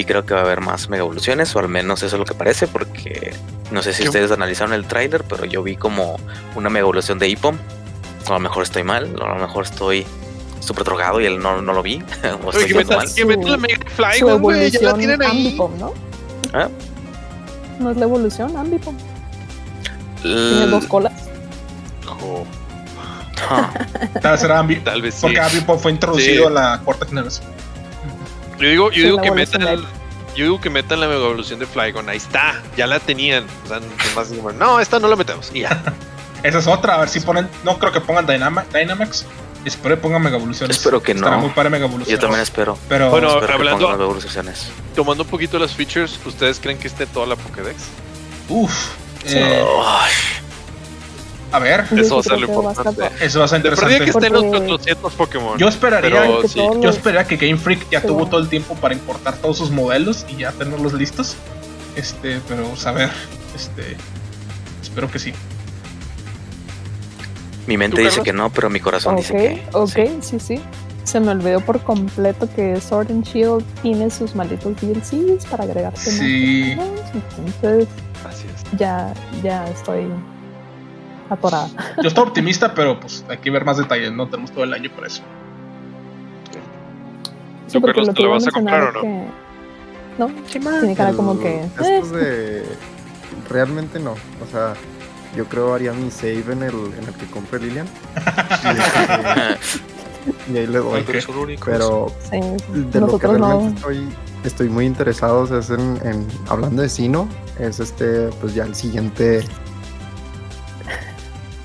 [0.00, 2.24] y creo que va a haber más mega evoluciones, o al menos eso es lo
[2.24, 3.34] que parece, porque
[3.70, 4.08] no sé si ¿Qué?
[4.08, 6.18] ustedes analizaron el tráiler, pero yo vi como
[6.54, 7.56] una mega evolución de Ipom.
[8.26, 10.06] A lo mejor estoy mal, o a lo mejor estoy
[10.60, 12.02] súper drogado y él no, no lo vi.
[12.44, 13.14] o Oye, estoy que mal.
[13.14, 15.46] que la Mega Fly, güey, ya la tienen ahí.
[15.46, 15.94] Ambipom, ¿no?
[16.52, 16.68] ¿Ah?
[17.80, 18.96] No es la evolución Ambipom.
[20.22, 21.12] Tiene L- dos colas.
[22.20, 22.44] Oh,
[24.20, 25.20] Tal vez era Ambi- tal vez sí.
[25.22, 26.46] Porque Ambipom fue introducido Sí.
[26.48, 27.46] a la cuarta generación.
[28.58, 29.84] Yo digo, yo digo que metan el-
[30.36, 32.08] yo digo que metan la mega evolución de Flygon.
[32.08, 33.44] Ahí está, ya la tenían.
[33.64, 35.50] O sea, nomás no, esta no la metemos.
[35.52, 35.82] Y ya.
[36.44, 37.48] Esa es otra, a ver si ponen.
[37.64, 39.26] No creo que pongan Dynama- Dynamax.
[39.64, 40.76] Espero que pongan Mega Evoluciones.
[40.76, 41.42] Espero que Estará no.
[41.42, 42.12] muy padre Mega Evoluciones.
[42.16, 42.78] yo también espero.
[42.88, 44.68] Pero Bueno, espero hablando- que pongan mega evoluciones.
[44.94, 47.76] Tomando un poquito las features, ¿ustedes creen que esté toda la Pokédex?
[48.48, 48.72] uff.
[49.26, 49.34] Sí.
[49.36, 49.64] eh,
[51.50, 53.08] a ver, Eso va a ser lo importante.
[53.20, 54.26] eso va a ser perdida que interesante.
[54.26, 55.58] estén los Porque- 400 Pokémon.
[55.58, 56.60] Yo esperaría, Pero sí.
[56.80, 58.06] yo esperaría que Game Freak ya Sí.
[58.06, 61.36] tuvo todo el tiempo para importar todos sus modelos y ya tenerlos listos.
[61.96, 63.10] Este, pero vamos a ver.
[63.56, 63.96] Este,
[64.82, 65.32] espero que sí.
[67.66, 69.62] mi mente ¿Tú, dice que no, pero mi corazón dice que.
[69.72, 70.18] ok, sí.
[70.22, 70.38] sí.
[70.40, 70.60] sí,
[71.04, 76.10] Se me olvidó por completo que Sword and Shield tiene sus malditos DLCs para agregarse
[76.10, 76.76] más Sí.
[77.46, 77.88] Entonces
[78.28, 78.78] Así es.
[78.78, 80.06] ya, ya estoy
[81.30, 81.68] atorada.
[82.02, 84.12] Yo estoy optimista, pero pues hay que ver más detalles.
[84.12, 85.22] No tenemos todo el año por eso.
[87.66, 88.98] Sí, ¿Tú, porque lo que lo vas a comprar o no?
[88.98, 91.60] es que- No, tiene cara como que.
[91.62, 92.64] eh, Estos de.
[93.48, 94.12] Realmente no.
[94.12, 94.72] O sea,
[95.36, 97.86] yo creo haría mi save en el, en el que compre Lilian.
[100.48, 101.00] Y, ahí le doy.
[101.02, 101.08] Ok.
[101.10, 101.66] Eres un único.
[101.66, 103.46] Pero sí, de lo que nosotros no.
[103.48, 104.08] realmente estoy,
[104.44, 109.44] estoy muy interesado es en, en- hablando de Sino, es este, pues ya el siguiente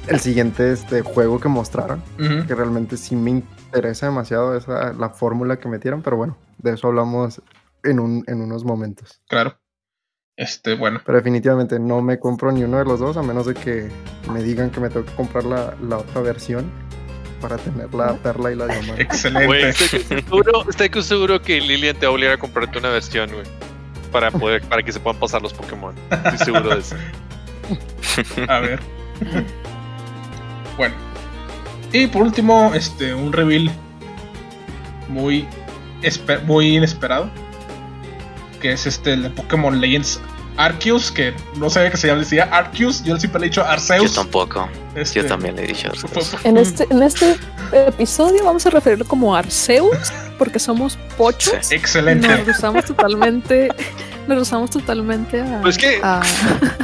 [0.07, 2.45] el siguiente este, juego que mostraron, Ujú.
[2.47, 6.87] que realmente sí me interesa demasiado esa, la fórmula que metieron, pero bueno, de eso
[6.87, 7.41] hablamos
[7.83, 9.21] en, un, en unos momentos.
[9.27, 9.59] Claro.
[10.35, 10.99] Este, bueno.
[11.05, 13.89] Pero definitivamente no me compro ni uno de los dos, a menos de que
[14.31, 16.71] me digan que me tengo que comprar la, la otra versión
[17.39, 19.01] para tener la perla y la diamante.
[19.03, 19.45] Excelente.
[19.45, 23.31] Güey, estoy seguro, estoy seguro que Lilian te va a obligar a comprarte una versión,
[23.31, 23.45] güey.
[24.11, 25.93] Para poder, para que se puedan pasar los Pokémon.
[26.11, 26.95] Estoy seguro de eso.
[28.47, 28.79] A ver.
[30.77, 30.95] Bueno.
[31.91, 33.71] Y por último, este, un reveal
[35.07, 35.47] muy,
[36.45, 37.29] muy inesperado.
[38.59, 40.19] Que es este, el de Pokémon Legends
[40.55, 43.67] Arceus, que no sabía que se llama, decía Arceus, yo siempre le he dicho Yo
[43.69, 44.13] Arceus.
[44.13, 44.69] también.
[44.95, 45.89] Este, Yo también le he dicho.
[45.95, 47.35] fue- En este, en este
[47.73, 49.97] episodio vamos a referirlo como Arceus,
[50.37, 51.55] porque somos pochos.
[51.61, 51.75] Sí.
[51.75, 52.27] Excelente.
[52.27, 53.69] Nos usamos totalmente,
[54.27, 56.21] nos usamos totalmente a, Pues que- a-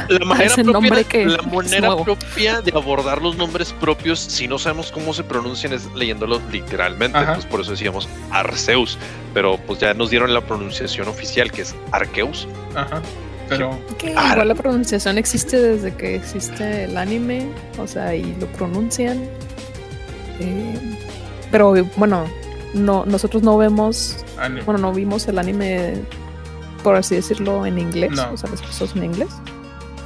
[0.08, 2.04] La manera, propia, nombre que la es manera nuevo.
[2.04, 7.16] propia de abordar los nombres propios, si no sabemos cómo se pronuncian, es leyéndolos literalmente.
[7.18, 7.34] Ajá.
[7.34, 8.98] Pues por eso decíamos Arceus.
[9.32, 12.48] Pero pues ya nos dieron la pronunciación oficial, que es Arceus.
[12.74, 13.00] Ajá.
[13.48, 14.30] Pero que Ah.
[14.32, 19.18] igual la pronunciación existe desde que existe el anime, o sea, y lo pronuncian.
[20.40, 20.96] Eh,
[21.50, 22.24] pero bueno,
[22.74, 24.62] no, nosotros no vemos, anime.
[24.62, 25.94] bueno, no vimos el anime,
[26.82, 28.32] por así decirlo, en inglés, No.
[28.32, 29.28] o sea, los episodios en inglés.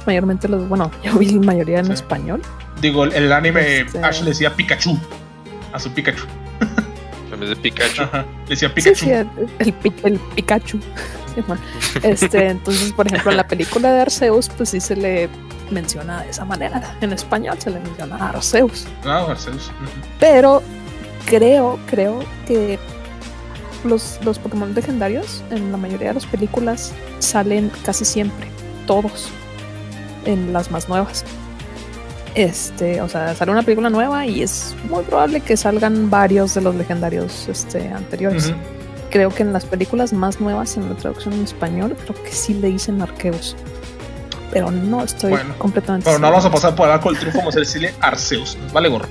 [0.05, 1.93] Mayormente los, bueno, yo vi la mayoría en Sí.
[1.93, 2.41] español.
[2.81, 4.97] digo, el, anime Este- Ash le decía Pikachu.
[5.73, 6.25] A su Pikachu.
[7.33, 8.03] En vez de Pikachu.
[8.03, 8.25] Ajá.
[8.43, 8.95] Le decía Sí, Pikachu.
[9.05, 9.27] sí, el,
[9.59, 9.73] el,
[10.03, 10.79] el Pikachu.
[11.35, 11.41] Sí.
[12.01, 15.27] Este, entonces, por ejemplo, en la película de Arceus, pues sí se le
[15.69, 16.95] menciona de esa manera.
[17.01, 18.87] En español se le menciona Arceus.
[19.03, 19.65] No, Arceus.
[19.67, 20.07] Ujú.
[20.17, 20.63] Pero
[21.25, 22.79] creo, creo que
[23.85, 28.47] los, los Pokémon legendarios en la mayoría de las películas salen casi siempre,
[28.87, 29.29] todos,
[30.25, 31.23] en las más nuevas.
[32.35, 36.61] Este, o sea, sale una película nueva y es muy probable que salgan varios de
[36.61, 38.53] los legendarios este, anteriores.
[39.09, 42.53] Creo que en las películas más nuevas, en la traducción en español, creo que sí
[42.55, 43.55] le dicen Arceus.
[44.51, 47.39] Pero no estoy Bueno, completamente Pero no vamos a pasar por el arco del triunfo,
[47.39, 48.57] vamos a decirle Arceus.
[48.73, 49.07] Vale gorro.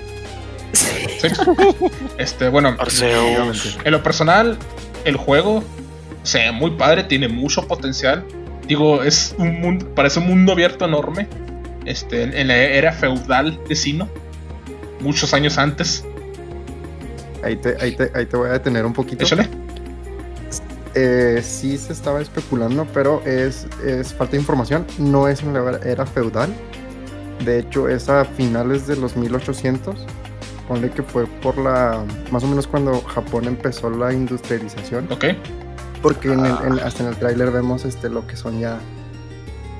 [2.18, 3.78] Este, bueno, Arceus.
[3.84, 4.56] en lo personal,
[5.04, 5.62] el juego
[6.22, 8.24] se ve muy padre, tiene mucho potencial.
[8.66, 11.28] Digo, es un mundo, parece un mundo abierto enorme.
[11.84, 14.08] Este, en, la era feudal de Sino.
[15.00, 16.04] Muchos años antes.
[17.42, 19.24] Ahí te, ahí te, ahí te voy a detener un poquito.
[19.24, 19.48] Échale.
[20.94, 24.86] Eh, sí se estaba especulando, pero es, es falta de información.
[24.98, 26.54] No es en la era- era feudal.
[27.44, 30.06] De hecho, es a finales de los 1800.
[30.68, 32.04] Ponle que fue por la.
[32.30, 35.08] Más o menos cuando Japón empezó la industrialización.
[35.12, 35.24] Ok.
[36.02, 38.78] Porque en el- en- hasta en el tráiler vemos este, lo que son ya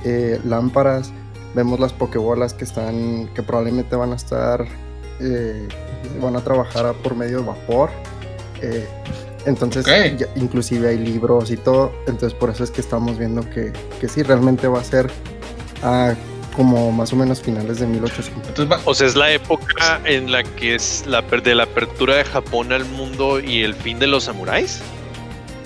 [0.05, 1.11] eh, lámparas.
[1.55, 3.29] Vemos las pokebolas que están.
[3.35, 4.65] que probablemente van a estar.
[5.21, 5.69] eh,
[6.21, 7.89] van a trabajar a- por medio de vapor.
[8.61, 8.87] Eh,
[9.47, 11.93] entonces, ya- inclusive hay libros y todo.
[12.09, 15.11] Entonces, por eso es que estamos viendo que, que sí, realmente va a ser
[15.83, 16.15] a
[16.55, 18.49] como más o menos finales de 1800.
[18.49, 21.65] Entonces va- O sea, es la época en la que es la per- de la
[21.65, 24.81] apertura de Japón al mundo y el fin de los samuráis.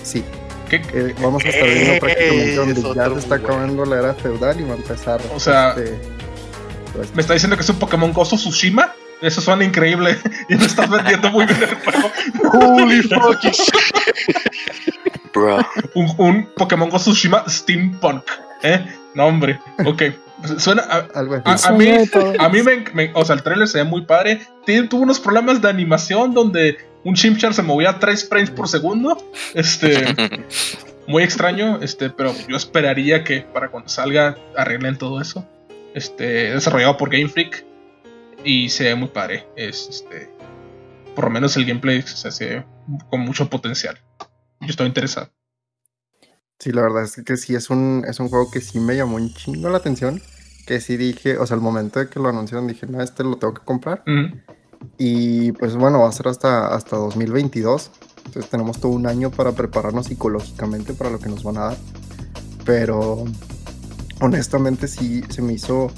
[0.03, 0.23] Sí,
[0.69, 3.45] ¿qué- eh, vamos a estar viendo prácticamente Es donde ya se está bueno.
[3.45, 5.21] acabando la era feudal y va a empezar.
[5.33, 7.13] O sea, este, esto.
[7.15, 8.93] ¿Me está diciendo que es un Pokémon Gozo Tsushima?
[9.21, 10.17] Eso suena increíble.
[10.49, 12.11] Y me estás vendiendo muy bien el juego.
[12.53, 13.51] Holy fucking
[15.33, 15.57] Bro.
[15.93, 18.23] Un, un Pokémon Gozo Tsushima Steampunk.
[18.63, 18.85] ¿Eh?
[19.13, 19.59] No, hombre.
[19.85, 20.03] Ok.
[20.57, 20.83] Suena.
[20.83, 21.87] A, Algo a- mí,
[22.39, 24.41] a mí me, me- O sea, el trailer se ve muy padre.
[24.65, 28.67] Tiene- tuvo unos problemas de animación donde un Chimchar se movía a 3 frames por
[28.67, 29.17] segundo.
[29.53, 30.05] Este.
[31.07, 31.79] Muy extraño.
[31.81, 35.47] Este, pero yo esperaría que para cuando salga arreglen todo eso.
[35.95, 36.51] Este.
[36.53, 37.65] Desarrollado por Game Freak.
[38.43, 39.45] Y se ve muy padre.
[39.55, 40.29] Es este.
[41.15, 42.63] Por lo menos el gameplay se hace
[43.09, 43.97] con mucho potencial.
[44.61, 45.29] Yo estoy interesado.
[46.59, 49.15] Sí, la verdad es que sí es un, es un juego que sí me llamó
[49.15, 50.21] un chingo la atención.
[50.65, 53.37] Que sí dije, o sea, al momento de que lo anunciaron dije, no, este lo
[53.37, 54.03] tengo que comprar.
[54.97, 57.91] Y pues bueno, va a ser hasta, hasta 2022.
[58.25, 61.77] Entonces tenemos todo un año para prepararnos psicológicamente para lo que nos van a dar.
[62.65, 63.23] Pero
[64.21, 65.89] honestamente sí se me hizo,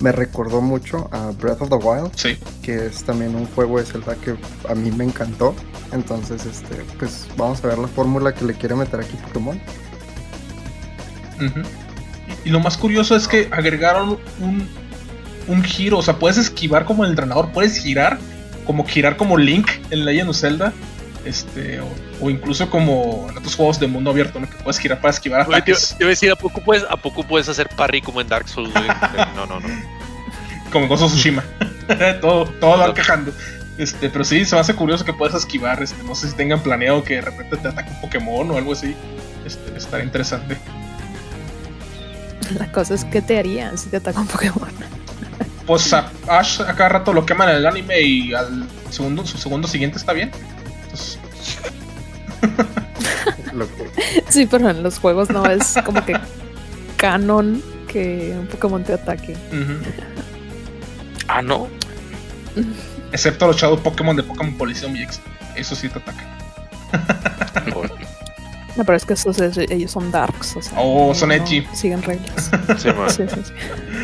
[0.00, 2.38] me recordó mucho a Breath of the Wild, Sí.
[2.62, 4.36] que es también un juego de Zelda que
[4.68, 5.54] a mí me encantó.
[5.92, 9.60] Entonces, este, pues vamos a ver la fórmula que le quiere meter aquí Pokémon.
[11.40, 14.68] Y, y lo más curioso es que agregaron un,
[15.48, 15.98] un giro.
[15.98, 18.18] O sea, puedes esquivar como el entrenador, puedes girar,
[18.64, 20.72] como girar como Link en Legend of Zelda.
[21.24, 21.88] Este, o,
[22.20, 24.48] o incluso como en otros juegos de mundo abierto, ¿no?
[24.48, 25.96] Que puedes girar para esquivar ataques.
[25.98, 28.72] iba a decir, ¿a poco, puedes, ¿a poco puedes hacer parry como en Dark Souls,
[28.72, 28.84] güey?
[29.34, 29.68] No, no, no.
[30.70, 31.42] Como en of Tsushima.
[32.20, 33.32] todo, todo van quejando.
[33.78, 35.82] Este, pero sí, se me hace curioso que puedas esquivar.
[35.82, 38.72] Este, no sé si tengan planeado que de repente te ataque un Pokémon o algo
[38.72, 38.94] así.
[39.44, 40.56] Este, estaría interesante.
[42.58, 44.68] La cosa es que te harían si te ataca un Pokémon.
[45.66, 49.38] Pues a Ash a cada rato lo queman en el anime y al segundo, su
[49.38, 50.30] segundo siguiente está bien.
[50.82, 51.18] Entonces,
[53.76, 56.14] que- Sí, pero en los juegos no es como que
[56.96, 59.34] canon que un Pokémon te ataque.
[61.28, 61.68] Ah, no.
[63.12, 65.20] Excepto los Shadow Pokémon de Pokémon Policía MX.
[65.56, 66.24] Eso sí te ataca.
[68.76, 70.56] No, pero es que esos es- ellos son darks.
[70.56, 71.66] O sea, Oh, son no edgy.
[71.72, 72.50] Siguen reglas.
[72.78, 73.10] Sí, man.
[73.10, 73.52] Sí, sí, sí.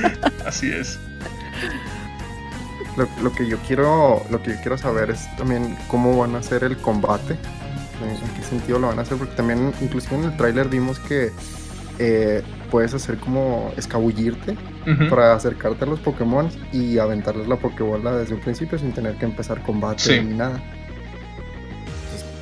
[0.46, 0.98] Así es.
[2.96, 6.38] Lo, lo que yo quiero lo que yo quiero saber es también cómo van a
[6.38, 10.36] hacer el combate en, qué sentido lo van a hacer porque también inclusive en el
[10.36, 11.30] tráiler vimos que
[11.98, 14.56] eh, puedes hacer como escabullirte
[15.08, 19.24] para acercarte a los Pokémon y aventarles la Pokébola desde un principio sin tener que
[19.26, 20.20] empezar combate Sí.
[20.24, 20.60] ni nada.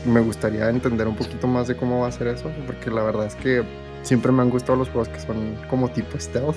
[0.08, 3.26] Me gustaría entender un poquito más de cómo va a ser eso porque la verdad
[3.26, 3.62] es que
[4.02, 6.56] siempre me han gustado los juegos que son como tipo stealth.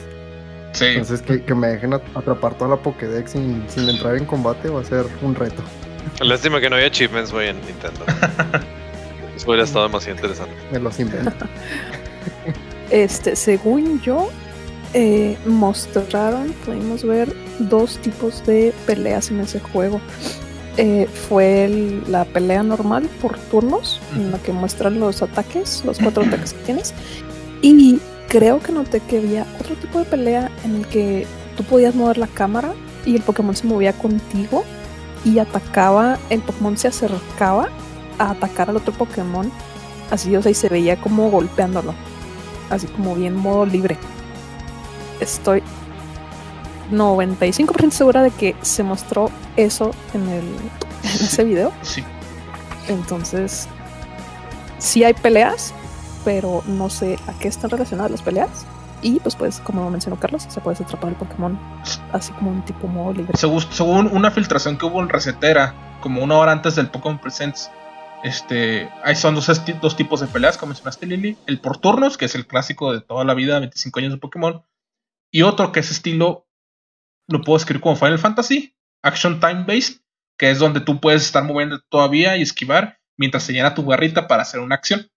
[0.74, 0.86] Sí.
[0.86, 4.70] Entonces que, que me dejen at- atrapar toda la Pokédex sin, sin entrar en combate
[4.70, 5.62] va a ser un reto.
[6.22, 8.06] Lástima que no había achievements, güey, en Nintendo.
[9.36, 10.54] Eso hubiera estado demasiado interesante.
[10.72, 11.32] Me los invento.
[12.90, 14.30] Este, según yo,
[14.94, 20.02] eh, mostraron, pudimos ver dos tipos de peleas en ese juego.
[20.78, 26.00] Eh, fue el- la pelea normal por turnos, en la que muestran los ataques, los
[26.04, 26.94] cuatro ataques que tienes.
[27.62, 28.00] Y
[28.30, 32.18] creo que noté que había otro tipo de pelea en el que tú podías mover
[32.18, 32.74] la cámara
[33.06, 34.64] y el Pokémon se movía contigo
[35.26, 37.68] y atacaba, el Pokémon se acercaba
[38.18, 39.52] a atacar al otro Pokémon.
[40.10, 41.94] Así, o sea, y se veía como golpeándolo
[42.70, 43.98] así como bien modo libre.
[45.20, 45.62] Estoy
[46.92, 51.72] 95% segura de que se mostró eso en, el, en ese video.
[51.82, 52.04] Sí.
[52.88, 53.68] Entonces,
[54.78, 55.74] sí hay peleas,
[56.26, 58.66] pero no sé a qué están relacionadas las peleas.
[59.02, 61.58] Y pues puedes, como mencionó Carlos, se puedes atrapar el Pokémon
[62.12, 63.36] así como un tipo modo libre.
[63.36, 67.72] Según, según una filtración que hubo en Recetera, como una hora antes del Pokémon Presents,
[68.24, 69.50] este, ahí son dos,
[69.82, 71.38] dos tipos de peleas, como mencionaste Lily.
[71.48, 74.64] El por turnos, que es el clásico de toda la vida, 25 años de Pokémon.
[75.32, 76.46] Y otro que es estilo,
[77.32, 80.02] lo puedo escribir como Final Fantasy, Action Time Based,
[80.38, 84.28] que es donde tú puedes estar moviendo todavía y esquivar mientras se llena tu barrita
[84.28, 85.10] para hacer una acción.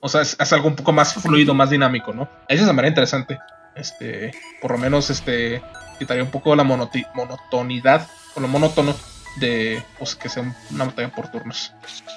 [0.00, 2.28] O sea, es, es algo un poco más fluido, más dinámico, ¿no?
[2.48, 3.38] Esa es de manera interesante.
[3.76, 5.62] Este, por lo menos, este,
[5.98, 8.94] quitaría un poco la monotonidad o lo monótono
[9.36, 11.72] de, pues, que sea una batalla por turnos.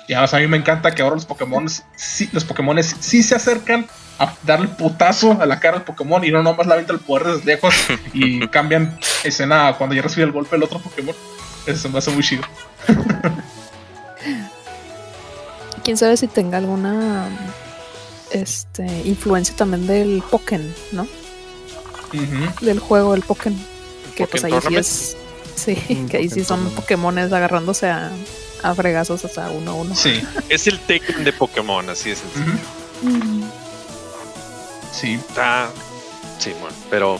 [0.07, 3.35] Y además a mí me encanta que ahora los Pokémon, sí, los Pokémon sí se
[3.35, 3.87] acercan
[4.19, 7.27] a darle putazo a la cara al Pokémon y no nomás la avienta el poder
[7.27, 7.73] desde lejos
[8.13, 11.15] y cambian escena cuando ya recibe el golpe el otro Pokémon.
[11.65, 12.43] Eso se me hace muy chido.
[15.83, 17.27] Quién sabe si tenga alguna
[18.31, 21.07] este, influencia también del Pokémon, ¿no?
[22.61, 23.59] Del juego del Pokémon.
[24.15, 25.17] Que pues ahí sí es.
[25.55, 26.75] Sí, Mm, que ahí sí Pokémon son.
[26.75, 28.11] Pokémones agarrándose a,
[28.63, 29.95] a fregazos hasta uno a uno.
[29.95, 30.21] Sí.
[30.49, 32.19] Es el Tekken de Pokémon, así es.
[32.35, 33.09] ujú.
[33.09, 33.43] Mm.
[34.99, 35.19] Sí.
[35.37, 35.69] Ah,
[36.39, 37.19] sí, bueno, pero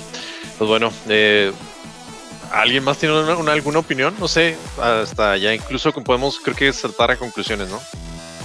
[0.58, 1.52] pues bueno, eh,
[2.52, 4.16] ¿alguien más tiene una- una- alguna opinión?
[4.20, 7.80] No sé, hasta ya incluso podemos, creo que saltar a conclusiones, ¿no?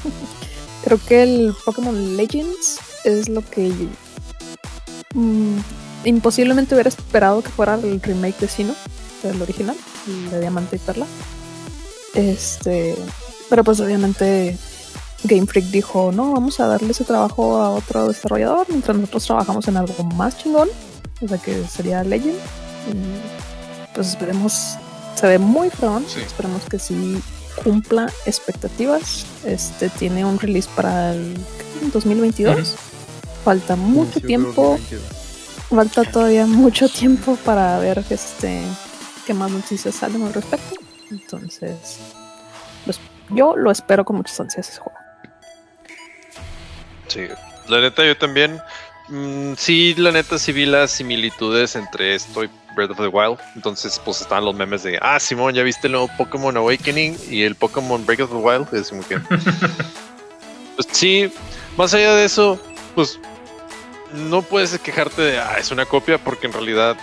[0.84, 3.72] Creo que el Pokémon Legends es lo que
[5.14, 5.56] mm,
[6.04, 8.74] imposiblemente hubiera esperado que fuera el remake de Sino,
[9.22, 9.76] del original,
[10.06, 11.06] el de Diamante y Perla.
[12.12, 12.94] Este,
[13.48, 14.58] pero pues obviamente
[15.24, 19.66] Game Freak dijo, no, vamos a darle ese trabajo a otro desarrollador mientras nosotros trabajamos
[19.68, 20.68] en algo más chingón,
[21.22, 22.36] o sea que sería Legend.
[22.92, 24.76] Y, pues esperemos,
[25.14, 26.20] se ve muy Sí.
[26.20, 27.20] esperemos que sí
[27.62, 29.24] cumpla expectativas.
[29.44, 31.34] Este tiene un release para el
[31.80, 31.88] ¿qué?
[31.90, 32.56] 2022.
[32.58, 32.76] Ujú.
[33.44, 35.02] Falta mucho Inicio tiempo, 2022.
[35.70, 38.62] falta todavía mucho tiempo para ver este
[39.26, 40.76] qué más noticias salen al respecto.
[41.10, 41.98] Entonces,
[42.84, 42.98] pues
[43.30, 44.98] yo lo espero con muchas ansias ese juego.
[47.08, 47.26] Sí,
[47.68, 48.60] la neta yo también.
[49.08, 53.38] mm, sí, la neta sí vi las similitudes entre esto y Breath of the Wild.
[53.54, 57.42] Entonces, pues estaban los memes de, ah, Simón, ya viste el nuevo Pokémon Awakening y
[57.42, 58.72] el Pokémon Breath of the Wild.
[58.74, 59.18] Es como que,
[60.76, 61.32] pues sí,
[61.76, 62.58] más allá de eso,
[62.94, 63.18] pues
[64.12, 66.96] no puedes quejarte de, ah, es una copia, porque en realidad,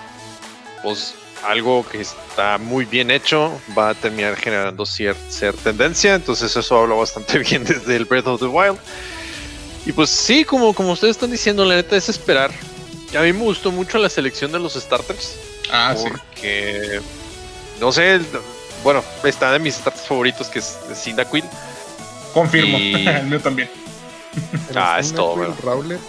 [0.83, 6.13] pues algo que está muy bien hecho va a terminar generando cier- cierta tendencia.
[6.15, 8.77] Entonces, eso habla bastante bien desde el Breath of the Wild.
[9.85, 12.51] Y pues sí, como, como ustedes están diciendo, la neta es esperar.
[13.17, 15.35] A mí me gustó mucho la selección de los starters.
[15.71, 16.03] Ah, sí.
[16.09, 17.01] porque
[17.79, 18.19] no sé,
[18.83, 21.43] bueno, está de mis starts favoritos que es Cyndaquil.
[22.33, 22.77] Confirmo.
[22.77, 23.69] Y- el mío también.
[24.75, 25.55] Ah, es todo, ¿verdad?
[25.63, 25.99] Rowlet.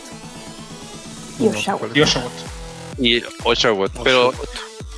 [1.40, 1.96] Y Oshawott.
[1.96, 2.32] Y Oshawott.
[2.98, 4.32] y Oshawott, pero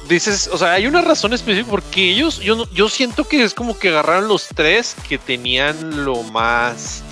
[0.08, 3.54] dices, o sea, hay una razón específica porque ellos, yo, no- yo siento que es
[3.54, 7.02] como que agarraron los tres que tenían lo más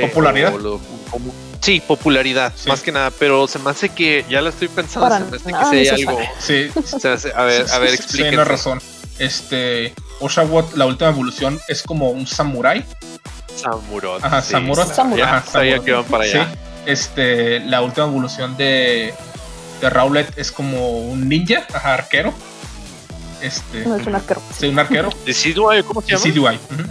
[0.00, 0.54] ¿Popularidad?
[0.54, 0.80] o lo-
[1.10, 2.68] como- sí, popularidad, Sí.
[2.68, 5.36] más que nada, pero se me hace que ya la estoy pensando, Para se me
[5.36, 6.08] hace nada que hay necesario.
[6.10, 6.20] algo.
[6.40, 6.70] Sí.
[7.00, 8.28] se hace- a ver, a ver, Sí, explíquense.
[8.30, 8.80] tienes razón.
[9.18, 9.94] Este.
[10.20, 12.84] Oshawott, la última evolución es como un samurái.
[13.56, 14.24] Samurott.
[14.24, 14.54] Ajá, sí.
[15.16, 16.48] Ya Ajá, sabía que iban para allá.
[16.52, 16.58] Sí.
[16.86, 19.12] Este, la última evolución de,
[19.80, 22.32] de Rowlet es como un ninja, ajá, arquero.
[23.40, 24.42] Este, No es un arquero.
[24.58, 25.10] sí, un arquero.
[25.26, 26.24] Decidueye, ¿cómo se llama?
[26.24, 26.58] Decidueye.
[26.70, 26.82] ujú.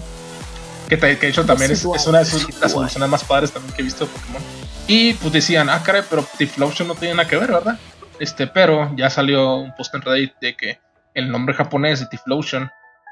[0.88, 2.02] Que, que de hecho también es, Decidueye.
[2.02, 4.42] es una de sus, las evoluciones más padres también que he visto de Pokémon.
[4.88, 7.78] Y pues decían, ah, caray, pero Tiflotion no tiene nada que ver, ¿verdad?
[8.20, 10.80] Este, pero ya salió un post en Reddit de que
[11.14, 12.70] el nombre japonés de Tiflotion,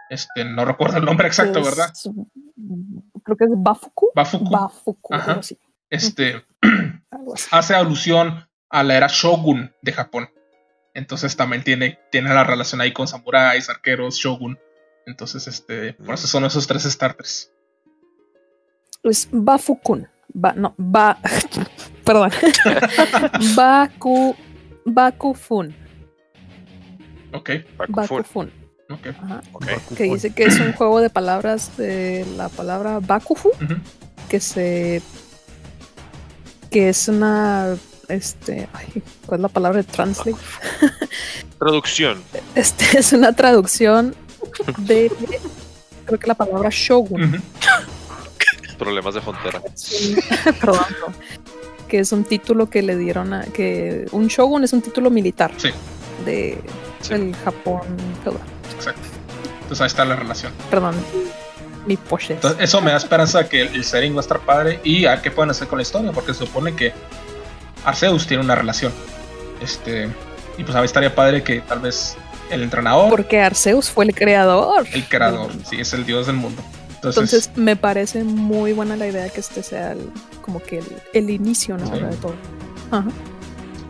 [0.10, 1.94] este, no recuerdo el nombre exacto, Es- ¿verdad?
[3.24, 4.12] Creo que es Bafuku.
[4.16, 4.50] Bafuku.
[4.50, 5.42] Bafuku, Ajá.
[5.90, 6.44] Este,
[7.52, 10.30] hace alusión a la era Shogun de Japón.
[10.94, 14.58] Entonces también tiene, tiene la relación ahí con samuráis, arqueros, Shogun.
[15.06, 17.52] Entonces, este, por eso son esos tres starters.
[19.06, 20.08] Es Bafukun.
[20.34, 21.18] Ba, no, ba.
[22.06, 22.32] perdón.
[23.56, 24.36] Baku.
[24.86, 25.76] Bakufun.
[27.34, 27.96] Ok, Bakufun.
[27.96, 28.52] Bakufun.
[28.90, 29.08] ok.
[29.08, 29.42] Ajá.
[29.54, 29.66] Ok.
[29.98, 33.52] Que dice que es un juego de palabras de la palabra Bakufu.
[34.30, 35.02] Que se.
[36.70, 37.76] Que es una.
[38.08, 38.68] Este.
[38.74, 40.38] Ay, ¿Cuál es la palabra de translate?
[41.60, 42.22] Traducción.
[42.56, 44.16] Este es una traducción
[44.78, 45.12] de.
[46.06, 47.42] Creo que la palabra Shogun.
[48.78, 49.62] Problemas de frontera.
[51.88, 55.52] Que es un título que le dieron a que un shogun es un título militar
[55.58, 55.70] Sí.
[56.26, 56.60] de
[57.02, 57.14] Sí.
[57.14, 57.82] del Japón
[58.24, 58.42] feudal.
[58.76, 59.02] Exacto.
[59.62, 60.52] Entonces ahí está la relación.
[60.72, 60.96] Perdón,
[61.86, 62.34] mi poche.
[62.34, 65.30] Entonces, eso me da esperanza que el setting va a estar padre y a qué
[65.30, 66.92] pueden hacer con la historia, porque se supone que
[67.86, 68.92] Arceus tiene una relación.
[69.62, 70.10] Este,
[70.58, 72.18] y pues a mí estaría padre que tal vez
[72.50, 74.88] el entrenador, Porque Arceus fue el creador.
[74.92, 76.64] el creador, sí, es el dios del mundo.
[77.10, 80.10] Entonces, Entonces me parece muy buena la idea que este sea el-
[80.42, 81.86] como que el, el inicio ¿no?
[81.86, 82.02] Sí.
[82.04, 82.36] de todo.
[82.92, 83.08] Ajá.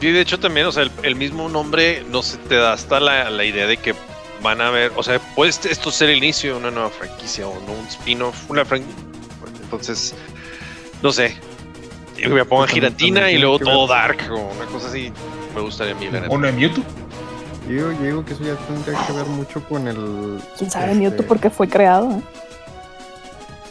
[0.01, 2.99] Y de hecho también, o sea, el, el mismo nombre no se te da hasta
[2.99, 3.95] la, la idea de que
[4.43, 7.53] van a ver, o sea, puede esto ser el inicio de una nueva franquicia o
[7.61, 8.95] no un spin-off, una franquicia.
[9.63, 10.13] Entonces,
[11.01, 11.35] no sé.
[12.17, 15.11] Y me pongan También- giratina y luego todo ver- dark o una cosa así.
[15.55, 16.33] Me gustaría a mí, la neta.
[16.33, 16.85] uno en YouTube.
[17.67, 20.39] Yo digo, yo digo que eso ya tendría que ver mucho con el.
[20.57, 22.21] Quién sabe este, Mewtwo porque fue creado ¿eh?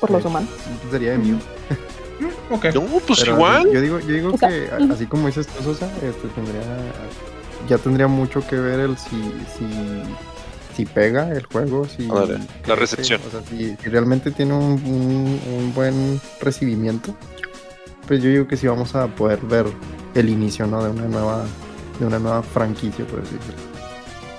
[0.06, 0.50] Por los humanos.
[0.90, 1.38] Sería de Mew.
[2.50, 2.66] Ok.
[2.74, 3.70] No, pues Pero igual.
[3.72, 6.60] Yo digo, yo digo O sea, que, así como dices tú, Sosa, este, tendría,
[7.68, 9.10] ya tendría mucho que ver el si,
[9.58, 9.66] si,
[10.76, 12.06] si pega el juego, si
[12.66, 13.20] la recepción.
[13.26, 17.14] O sea, si, si realmente tiene un, un- un buen recibimiento,
[18.06, 19.66] pues yo digo que sí vamos a poder ver
[20.14, 20.84] el inicio, ¿no?
[20.84, 21.44] De una nueva,
[21.98, 23.60] de una nueva franquicia, por así decirlo.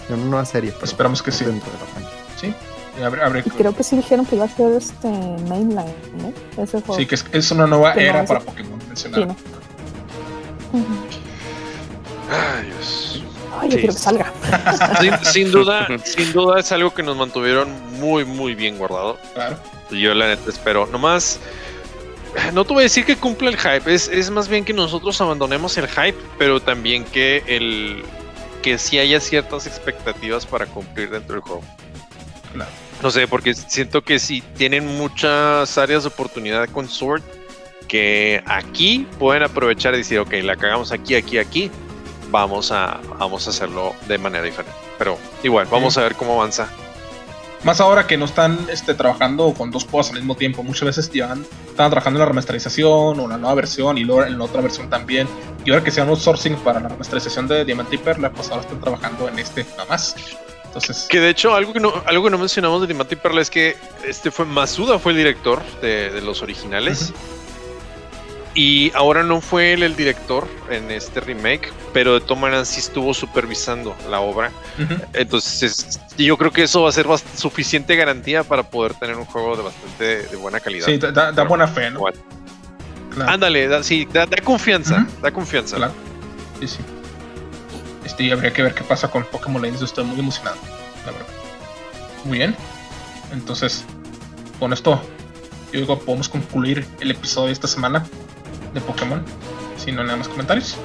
[0.07, 0.74] De una nueva serie.
[0.82, 1.43] Esperamos que sí.
[1.43, 2.20] Dentro de la franquicia.
[2.39, 2.53] Sí.
[3.01, 5.07] Habré- Y creo que sí dijeron que iba a ser este
[5.49, 6.33] mainline, ¿no?
[6.63, 6.95] Ese juego.
[6.95, 9.27] sí, que es, es una nueva Que no, era es- para Pokémon Sí, mencionar.
[9.27, 9.33] ¿no?
[10.73, 10.85] Ujú.
[12.31, 13.23] Ay, Dios.
[13.59, 13.77] Ay, yo Sí.
[13.79, 14.33] quiero que salga.
[15.01, 17.69] Sin, sin duda, sin duda es algo que nos mantuvieron
[17.99, 19.17] muy, muy bien guardado.
[19.33, 19.57] Claro.
[19.91, 20.87] Yo la neta espero.
[20.87, 21.39] Nomás,
[22.53, 23.93] no te voy a decir que cumpla el hype.
[23.93, 28.03] Es, es más bien que nosotros abandonemos el hype, pero también que el
[28.61, 31.61] que sí haya ciertas expectativas para cumplir dentro del juego.
[32.53, 32.71] Claro.
[33.01, 37.21] No sé, porque siento que sí tienen muchas áreas de oportunidad con Sword
[37.87, 41.71] que aquí pueden aprovechar y decir, ok, la cagamos aquí, aquí, aquí.
[42.31, 44.75] Vamos a, vamos a hacerlo de manera diferente.
[44.97, 46.67] Pero igual, vamos a ver cómo avanza.
[47.63, 50.61] Más ahora que no están este, trabajando con dos juegos al mismo tiempo.
[50.61, 54.43] Muchas veces estaban trabajando en la remasterización o la nueva versión y luego en la
[54.45, 55.27] otra versión también.
[55.63, 58.79] Y ahora que sean outsourcing para la remasterización de Diamante y Perla, pues ahora están
[58.79, 60.15] trabajando en este nada más.
[60.76, 63.41] Entonces, Que de hecho, algo que no, algo que no mencionamos de Diamante y Perla
[63.41, 67.13] es que este fue Masuda fue el director de, de los originales.
[68.57, 72.80] Y ahora no fue él el director en este remake, pero de todas maneras sí
[72.80, 74.49] estuvo supervisando la obra.
[75.13, 77.05] Entonces, es- yo creo que eso va a ser
[77.36, 80.86] suficiente garantía para poder tener un jugo de bastante de buena calidad.
[80.86, 81.99] sí, da, da- da buena fe, ¿no?
[83.13, 83.32] Claro.
[83.32, 85.76] Ándale, da, sí, da, da confianza, da confianza.
[85.78, 85.93] Claro.
[86.61, 86.78] Sí, sí.
[88.05, 89.81] Este, y habría que ver qué pasa con Pokémon Legends.
[89.81, 90.57] Estoy muy emocionado,
[91.05, 91.27] la verdad.
[92.23, 92.55] Muy bien.
[93.33, 93.83] Entonces,
[94.59, 95.01] con esto,
[95.73, 98.05] yo digo, podemos concluir el episodio de esta semana
[98.73, 99.23] de Pokémon.
[99.77, 100.77] Si no hay nada más comentarios.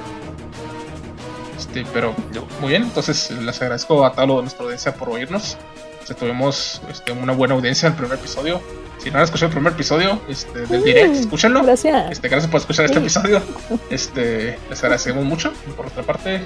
[1.57, 2.13] Este, pero
[2.59, 5.57] muy bien, entonces les agradezco a toda nuestra audiencia por oírnos.
[6.01, 8.61] Este, tuvimos este, una buena audiencia en el primer episodio.
[8.97, 11.63] Si no han escuchado el primer episodio este, del direct, escúchenlo.
[11.63, 12.11] Gracias.
[12.11, 13.41] Este, gracias por escuchar este episodio.
[13.89, 15.53] Este, les agradecemos mucho.
[15.75, 16.41] Por nuestra parte,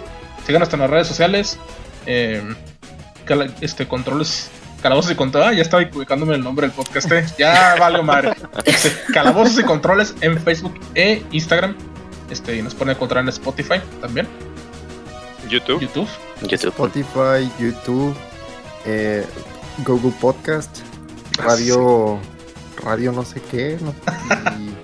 [0.45, 1.57] síganos en las redes sociales.
[2.05, 2.41] Eh,
[3.61, 4.49] este, controles
[4.81, 5.49] Calabozos y Controles.
[5.49, 7.11] Ah, ya estaba ubicándome el nombre del podcast.
[7.11, 7.25] eh.
[7.39, 8.33] Ya vale madre.
[8.65, 11.75] Este, Calabozos y Controles en Facebook e Instagram.
[12.29, 14.27] Este, y nos a encontrar en Spotify también.
[15.49, 15.81] YouTube.
[15.81, 16.07] YouTube.
[16.41, 16.69] YouTube.
[16.69, 18.15] Spotify, YouTube,
[18.85, 19.25] eh,
[19.85, 20.81] Google Podcast,
[21.37, 22.19] radio,
[22.83, 23.93] radio no sé qué, no,
[24.59, 24.74] y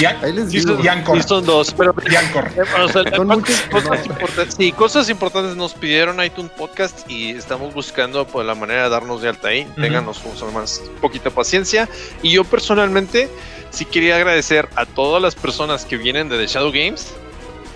[0.00, 0.78] Y, a- ahí les Sí, digo.
[1.26, 2.48] son- dos, pero y Anchor.
[2.82, 7.74] O sea, Son muchos- cosas importantes, sí, cosas importantes nos pidieron iTunes Podcast y estamos
[7.74, 9.62] buscando pues, la manera de darnos de alta ahí.
[9.72, 9.80] Ujú.
[9.82, 11.88] Ténganos o sea, más poquita paciencia.
[12.22, 13.28] Y yo personalmente
[13.70, 17.12] sí quería agradecer a todas las personas que vienen de The Shadow Games.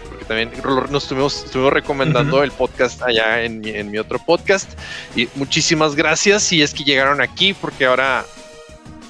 [0.08, 0.52] Porque también
[0.90, 2.44] nos estuvimos, estuvimos recomendando Ujú.
[2.44, 4.70] el podcast allá en mi, en mi otro podcast.
[5.16, 8.24] Y muchísimas gracias si es que llegaron aquí, porque ahora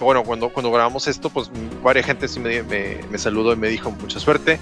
[0.02, 1.50] bueno, cuando, cuando grabamos esto, pues
[1.82, 4.58] varias gente sí me, me, me saludó y me dijo mucha suerte.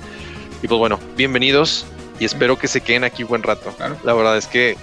[0.62, 1.86] Y pues bueno, bienvenidos
[2.18, 3.72] y espero que se queden aquí buen rato.
[3.76, 3.96] Claro.
[4.04, 4.76] La verdad es que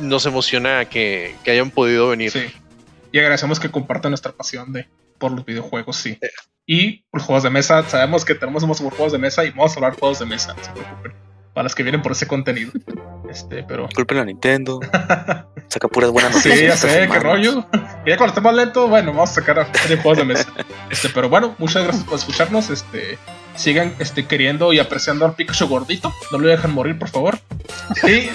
[0.00, 2.30] nos emociona que, que hayan podido venir.
[2.30, 2.46] Sí.
[3.12, 4.88] Y agradecemos que compartan nuestra pasión de
[5.18, 6.18] por los videojuegos, sí.
[6.66, 9.74] Y por juegos de mesa, sabemos que tenemos por juegos de mesa y vamos a
[9.76, 11.29] hablar juegos de mesa, no se preocupen.
[11.54, 12.70] Para los que vienen por ese contenido.
[13.28, 13.88] Este, pero.
[13.94, 14.80] Culpen a Nintendo.
[15.68, 16.82] Saca puras buenas Sí, noticias.
[16.82, 17.66] ya esta sé, qué rollo.
[18.04, 20.46] Y ya cuando esté más lento, bueno, vamos a sacar de juegos de mesa.
[20.90, 22.70] Este, pero bueno, muchas gracias por escucharnos.
[22.70, 23.18] Este,
[23.56, 26.12] sigan este, queriendo y apreciando al Pikachu gordito.
[26.32, 27.38] No lo dejen morir, por favor.
[28.08, 28.30] Y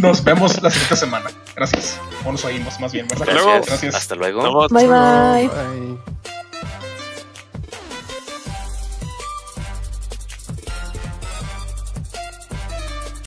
[0.00, 1.30] nos vemos la siguiente semana.
[1.54, 2.00] Gracias.
[2.24, 3.28] O nos oímos más bien, ¿verdad?
[3.28, 3.50] Hasta luego.
[3.50, 3.68] Gracias.
[3.82, 3.94] Gracias.
[3.96, 4.68] Hasta luego.
[4.68, 4.86] Bye.
[4.88, 6.19] Bye.